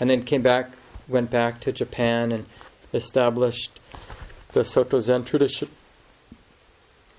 and 0.00 0.10
then 0.10 0.24
came 0.24 0.42
back, 0.42 0.72
went 1.06 1.30
back 1.30 1.60
to 1.60 1.72
Japan 1.72 2.32
and 2.32 2.46
established 2.92 3.78
the 4.52 4.64
Soto 4.64 5.00
Zen 5.00 5.24
tradition. 5.24 5.68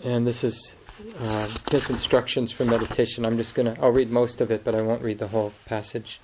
And 0.03 0.27
this 0.27 0.43
is 0.43 0.73
uh, 1.19 1.47
his 1.71 1.89
instructions 1.89 2.51
for 2.51 2.65
meditation. 2.65 3.25
I'm 3.25 3.37
just 3.37 3.55
going 3.55 3.73
to, 3.73 3.81
I'll 3.81 3.91
read 3.91 4.11
most 4.11 4.41
of 4.41 4.51
it, 4.51 4.63
but 4.63 4.75
I 4.75 4.81
won't 4.81 5.01
read 5.01 5.19
the 5.19 5.27
whole 5.27 5.53
passage. 5.65 6.19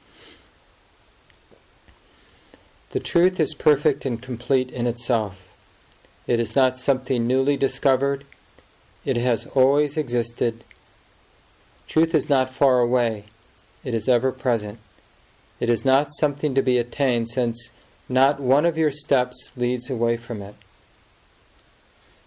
The 2.91 2.99
truth 2.99 3.39
is 3.39 3.53
perfect 3.53 4.05
and 4.05 4.21
complete 4.21 4.69
in 4.69 4.87
itself. 4.87 5.41
It 6.27 6.39
is 6.39 6.55
not 6.55 6.77
something 6.77 7.25
newly 7.25 7.57
discovered. 7.57 8.25
It 9.05 9.17
has 9.17 9.45
always 9.47 9.97
existed. 9.97 10.63
Truth 11.87 12.13
is 12.13 12.29
not 12.29 12.53
far 12.53 12.79
away. 12.79 13.25
It 13.83 13.95
is 13.95 14.07
ever 14.07 14.31
present. 14.31 14.79
It 15.59 15.69
is 15.69 15.85
not 15.85 16.13
something 16.13 16.55
to 16.55 16.61
be 16.61 16.77
attained 16.77 17.29
since 17.29 17.71
not 18.07 18.39
one 18.39 18.65
of 18.65 18.77
your 18.77 18.91
steps 18.91 19.51
leads 19.55 19.89
away 19.89 20.17
from 20.17 20.41
it. 20.41 20.55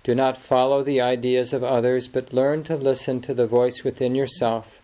Do 0.05 0.15
not 0.15 0.37
follow 0.37 0.85
the 0.85 1.01
ideas 1.01 1.55
of 1.55 1.65
others, 1.65 2.09
but 2.09 2.33
learn 2.33 2.63
to 2.65 2.77
listen 2.77 3.23
to 3.23 3.35
the 3.35 3.47
voice 3.47 3.83
within 3.83 4.15
yourself. 4.15 4.81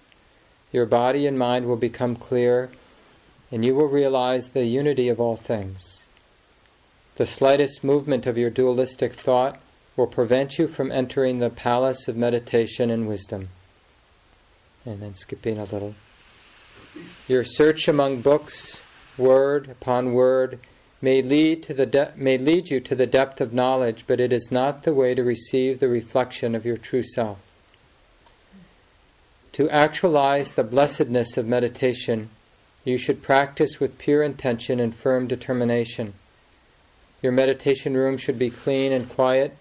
Your 0.72 0.86
body 0.86 1.26
and 1.26 1.38
mind 1.38 1.66
will 1.66 1.76
become 1.76 2.16
clear, 2.16 2.70
and 3.50 3.62
you 3.62 3.74
will 3.74 3.88
realize 3.88 4.48
the 4.48 4.64
unity 4.64 5.08
of 5.10 5.20
all 5.20 5.36
things. 5.36 6.00
The 7.16 7.26
slightest 7.26 7.84
movement 7.84 8.26
of 8.26 8.38
your 8.38 8.48
dualistic 8.48 9.12
thought 9.12 9.60
will 9.94 10.06
prevent 10.06 10.58
you 10.58 10.66
from 10.66 10.90
entering 10.90 11.38
the 11.38 11.50
palace 11.50 12.08
of 12.08 12.16
meditation 12.16 12.88
and 12.88 13.06
wisdom. 13.06 13.50
And 14.86 15.02
then 15.02 15.14
skipping 15.16 15.58
a 15.58 15.64
little. 15.64 15.94
Your 17.28 17.44
search 17.44 17.88
among 17.88 18.22
books, 18.22 18.82
word 19.18 19.68
upon 19.68 20.14
word, 20.14 20.60
may 21.02 21.22
lead, 21.22 21.62
to 21.64 21.74
the 21.74 21.86
de- 21.86 22.12
may 22.16 22.36
lead 22.36 22.68
you 22.68 22.80
to 22.80 22.94
the 22.94 23.06
depth 23.06 23.40
of 23.40 23.52
knowledge, 23.52 24.04
but 24.06 24.20
it 24.20 24.32
is 24.32 24.50
not 24.50 24.82
the 24.82 24.94
way 24.94 25.14
to 25.14 25.22
receive 25.22 25.78
the 25.78 25.88
reflection 25.88 26.54
of 26.54 26.66
your 26.66 26.76
true 26.76 27.02
self. 27.02 27.38
To 29.52 29.68
actualize 29.70 30.52
the 30.52 30.62
blessedness 30.62 31.36
of 31.36 31.46
meditation, 31.46 32.30
you 32.84 32.98
should 32.98 33.22
practice 33.22 33.80
with 33.80 33.98
pure 33.98 34.22
intention 34.22 34.80
and 34.80 34.94
firm 34.94 35.26
determination. 35.26 36.14
Your 37.22 37.32
meditation 37.32 37.94
room 37.94 38.16
should 38.16 38.38
be 38.38 38.50
clean 38.50 38.92
and 38.92 39.08
quiet. 39.08 39.56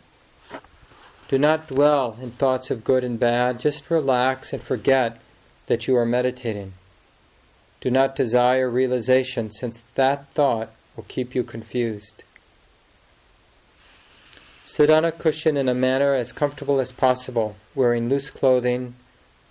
Do 1.28 1.38
not 1.38 1.68
dwell 1.68 2.18
in 2.22 2.32
thoughts 2.32 2.72
of 2.72 2.84
good 2.84 3.04
and 3.04 3.20
bad, 3.20 3.60
just 3.60 3.90
relax 3.90 4.54
and 4.54 4.62
forget 4.62 5.20
that 5.68 5.88
you 5.88 5.96
are 5.96 6.06
meditating. 6.06 6.74
Do 7.82 7.92
not 7.92 8.16
desire 8.16 8.70
realization, 8.70 9.52
since 9.52 9.78
that 9.96 10.32
thought 10.34 10.72
will 11.00 11.06
keep 11.08 11.34
you 11.34 11.46
confused. 11.46 12.24
Sit 14.66 14.90
on 14.90 15.06
a 15.06 15.14
cushion 15.14 15.56
in 15.56 15.70
a 15.70 15.74
manner 15.74 16.14
as 16.14 16.34
comfortable 16.34 16.82
as 16.82 16.92
possible, 16.92 17.56
wearing 17.74 18.10
loose 18.10 18.30
clothing. 18.30 18.94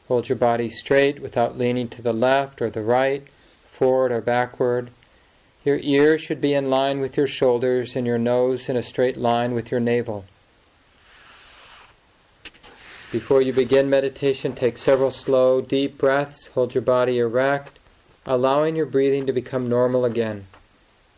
Hold 0.08 0.28
your 0.28 0.36
body 0.36 0.68
straight 0.68 1.22
without 1.22 1.56
leaning 1.56 1.88
to 1.88 2.02
the 2.02 2.12
left 2.12 2.60
or 2.60 2.68
the 2.68 2.82
right, 2.82 3.26
forward 3.70 4.12
or 4.12 4.20
backward. 4.20 4.90
Your 5.64 5.78
ears 5.78 6.20
should 6.20 6.42
be 6.42 6.52
in 6.52 6.68
line 6.68 7.00
with 7.00 7.16
your 7.16 7.26
shoulders 7.26 7.96
and 7.96 8.06
your 8.06 8.18
nose 8.18 8.68
in 8.68 8.76
a 8.76 8.82
straight 8.82 9.16
line 9.16 9.54
with 9.54 9.70
your 9.70 9.80
navel. 9.80 10.26
Before 13.10 13.40
you 13.40 13.54
begin 13.54 13.88
meditation, 13.88 14.54
take 14.54 14.76
several 14.76 15.10
slow, 15.10 15.62
deep 15.62 15.96
breaths. 15.96 16.48
Hold 16.48 16.74
your 16.74 16.82
body 16.82 17.20
erect, 17.20 17.78
allowing 18.26 18.76
your 18.76 18.84
breathing 18.84 19.24
to 19.24 19.32
become 19.32 19.70
normal 19.70 20.04
again. 20.04 20.46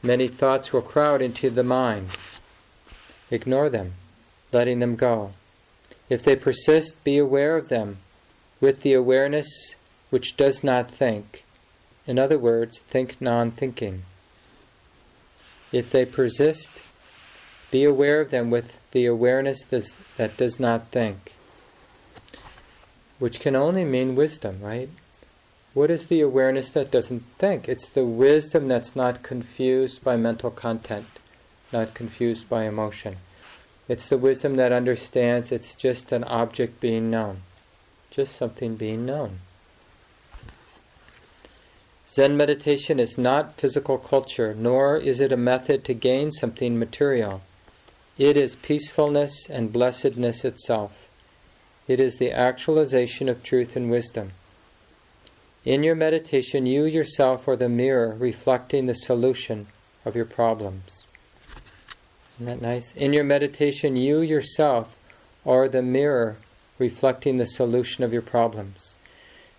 Many 0.03 0.29
thoughts 0.29 0.73
will 0.73 0.83
crowd 0.83 1.21
into 1.21 1.51
the 1.51 1.63
mind. 1.63 2.09
Ignore 3.31 3.69
them, 3.69 3.95
letting 4.53 4.79
them 4.79 4.97
go. 4.97 5.33
If 6.09 6.25
they 6.25 6.37
persist, 6.37 7.03
be 7.05 7.19
aware 7.19 7.57
of 7.57 7.69
them 7.69 7.99
with 8.61 8.81
the 8.81 8.95
awareness 8.95 9.75
which 10.11 10.37
does 10.37 10.65
not 10.65 10.91
think. 10.91 11.45
In 12.07 12.19
other 12.19 12.39
words, 12.39 12.79
think 12.79 13.21
non 13.21 13.53
thinking. 13.53 14.03
If 15.71 15.91
they 15.91 16.05
persist, 16.05 16.71
be 17.71 17.85
aware 17.85 18.21
of 18.21 18.31
them 18.31 18.51
with 18.51 18.77
the 18.91 19.07
awareness 19.07 19.63
that 20.17 20.37
does 20.37 20.59
not 20.59 20.91
think, 20.91 21.33
which 23.19 23.39
can 23.39 23.55
only 23.55 23.85
mean 23.85 24.17
wisdom, 24.17 24.61
right? 24.61 24.91
What 25.73 25.91
is 25.91 26.07
the 26.07 26.21
awareness 26.21 26.71
that 26.71 26.91
doesn't 26.91 27.23
think? 27.39 27.69
It's 27.69 27.89
the 27.89 28.05
wisdom 28.05 28.67
that's 28.67 28.97
not 28.97 29.23
confused 29.23 30.03
by 30.03 30.17
mental 30.17 30.51
content, 30.51 31.07
not 31.73 31.95
confused 31.95 32.49
by 32.49 32.65
emotion. 32.65 33.19
It's 33.89 34.09
the 34.09 34.19
wisdom 34.19 34.57
that 34.57 34.73
understands 34.73 35.53
it's 35.53 35.77
just 35.77 36.11
an 36.11 36.25
object 36.25 36.81
being 36.81 37.09
known, 37.09 37.43
just 38.11 38.35
something 38.35 38.75
being 38.75 39.07
known. 39.07 39.39
Zen 42.09 42.37
meditation 42.37 42.99
is 42.99 43.17
not 43.17 43.55
physical 43.55 43.97
culture, 43.97 44.53
nor 44.53 44.97
is 44.97 45.21
it 45.21 45.31
a 45.31 45.37
method 45.37 45.85
to 45.85 45.95
gain 45.95 46.33
something 46.33 46.77
material. 46.77 47.43
It 48.19 48.37
is 48.37 48.57
peacefulness 48.57 49.49
and 49.49 49.73
blessedness 49.73 50.45
itself. 50.45 50.91
It 51.87 52.01
is 52.01 52.17
the 52.17 52.33
actualization 52.33 53.29
of 53.29 53.45
truth 53.45 53.77
and 53.77 53.89
wisdom. 53.89 54.33
In 55.65 55.83
your 55.83 55.95
meditation, 55.95 56.65
you 56.65 56.87
yourself 56.87 57.47
are 57.47 57.57
the 57.57 57.69
mirror 57.69 58.17
reflecting 58.19 58.87
the 58.87 58.95
solution 58.95 59.67
of 60.07 60.17
your 60.17 60.25
problems. 60.25 61.05
Isn't 62.37 62.47
that 62.47 62.63
nice? 62.63 62.95
In 62.97 63.13
your 63.13 63.25
meditation, 63.25 63.95
you 63.95 64.23
yourself 64.23 64.99
are 65.45 65.69
the 65.69 65.83
mirror 65.83 66.37
reflecting 66.79 67.37
the 67.37 67.47
solution 67.47 68.05
of 68.05 68.11
your 68.11 68.23
problems. 68.23 68.95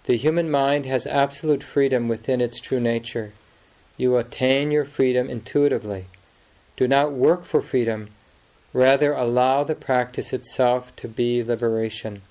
The 0.05 0.17
human 0.17 0.49
mind 0.49 0.87
has 0.87 1.05
absolute 1.05 1.61
freedom 1.61 2.07
within 2.07 2.41
its 2.41 2.59
true 2.59 2.79
nature. 2.79 3.31
You 3.95 4.17
attain 4.17 4.71
your 4.71 4.85
freedom 4.85 5.29
intuitively. 5.29 6.07
Do 6.77 6.87
not 6.87 7.13
work 7.13 7.45
for 7.45 7.61
freedom, 7.61 8.09
rather, 8.73 9.13
allow 9.13 9.63
the 9.65 9.75
practice 9.75 10.33
itself 10.33 10.95
to 10.95 11.07
be 11.07 11.43
liberation 11.43 12.23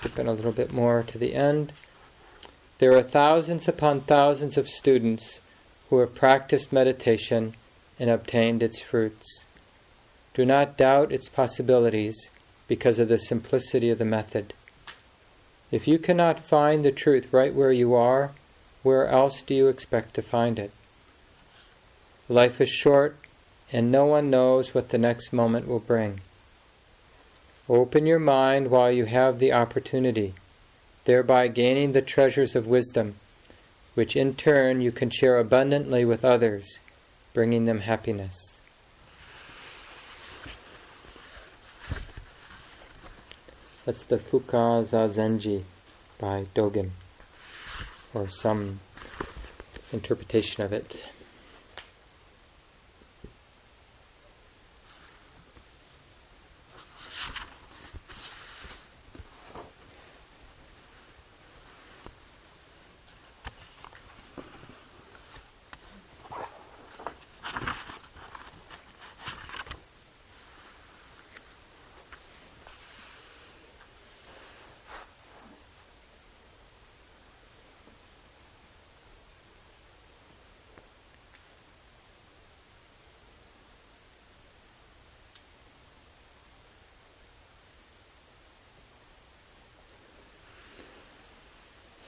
skip 0.00 0.18
in 0.18 0.26
a 0.26 0.32
little 0.32 0.52
bit 0.52 0.72
more 0.72 1.02
to 1.02 1.18
the 1.18 1.34
end. 1.34 1.70
There 2.78 2.96
are 2.96 3.02
thousands 3.02 3.68
upon 3.68 4.00
thousands 4.00 4.56
of 4.56 4.66
students 4.66 5.40
who 5.90 5.98
have 5.98 6.14
practiced 6.14 6.72
meditation 6.72 7.54
and 7.98 8.08
obtained 8.08 8.62
its 8.62 8.80
fruits. 8.80 9.44
Do 10.32 10.46
not 10.46 10.78
doubt 10.78 11.12
its 11.12 11.28
possibilities 11.28 12.30
because 12.66 12.98
of 12.98 13.08
the 13.08 13.18
simplicity 13.18 13.90
of 13.90 13.98
the 13.98 14.06
method. 14.06 14.54
If 15.70 15.86
you 15.86 15.98
cannot 15.98 16.40
find 16.40 16.82
the 16.82 16.92
truth 16.92 17.30
right 17.30 17.54
where 17.54 17.72
you 17.72 17.94
are, 17.94 18.32
where 18.82 19.06
else 19.06 19.42
do 19.42 19.54
you 19.54 19.68
expect 19.68 20.14
to 20.14 20.22
find 20.22 20.58
it? 20.58 20.70
Life 22.26 22.58
is 22.62 22.70
short, 22.70 23.16
and 23.70 23.92
no 23.92 24.06
one 24.06 24.30
knows 24.30 24.72
what 24.72 24.88
the 24.88 24.98
next 24.98 25.34
moment 25.34 25.68
will 25.68 25.78
bring. 25.80 26.22
Open 27.70 28.04
your 28.04 28.18
mind 28.18 28.68
while 28.68 28.90
you 28.90 29.04
have 29.04 29.38
the 29.38 29.52
opportunity, 29.52 30.34
thereby 31.04 31.46
gaining 31.46 31.92
the 31.92 32.02
treasures 32.02 32.56
of 32.56 32.66
wisdom, 32.66 33.14
which 33.94 34.16
in 34.16 34.34
turn 34.34 34.80
you 34.80 34.90
can 34.90 35.08
share 35.08 35.38
abundantly 35.38 36.04
with 36.04 36.24
others, 36.24 36.80
bringing 37.32 37.66
them 37.66 37.78
happiness. 37.78 38.34
That's 43.84 44.02
the 44.02 44.18
Fukan 44.18 44.86
Zazengi 44.86 45.62
by 46.18 46.46
Dogen, 46.56 46.90
or 48.14 48.28
some 48.28 48.80
interpretation 49.92 50.64
of 50.64 50.72
it. 50.72 51.00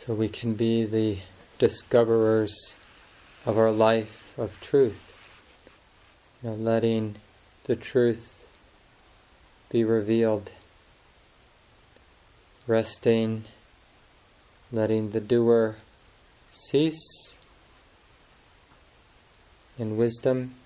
So 0.05 0.15
we 0.15 0.29
can 0.29 0.55
be 0.55 0.85
the 0.85 1.19
discoverers 1.61 2.75
of 3.47 3.57
our 3.57 3.71
life 3.71 4.11
of 4.37 4.51
truth. 4.61 5.01
You 6.43 6.51
know, 6.51 6.57
letting 6.57 7.19
the 7.67 7.77
truth 7.77 8.45
be 9.71 9.85
revealed. 9.85 10.51
Resting, 12.67 13.45
letting 14.73 15.11
the 15.11 15.21
doer 15.21 15.77
cease 16.51 17.33
in 19.79 19.97
wisdom, 19.97 20.57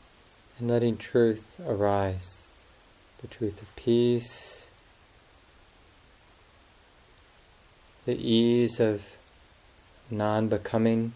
and 0.59 0.71
letting 0.71 0.97
truth 0.97 1.45
arise. 1.67 2.39
The 3.21 3.29
truth 3.29 3.61
of 3.61 3.77
peace, 3.77 4.65
the 8.07 8.17
ease 8.17 8.81
of 8.81 9.03
non 10.11 10.49
becoming. 10.49 11.13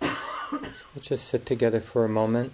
Let's 0.00 1.06
just 1.06 1.28
sit 1.28 1.46
together 1.46 1.80
for 1.80 2.04
a 2.04 2.08
moment. 2.08 2.52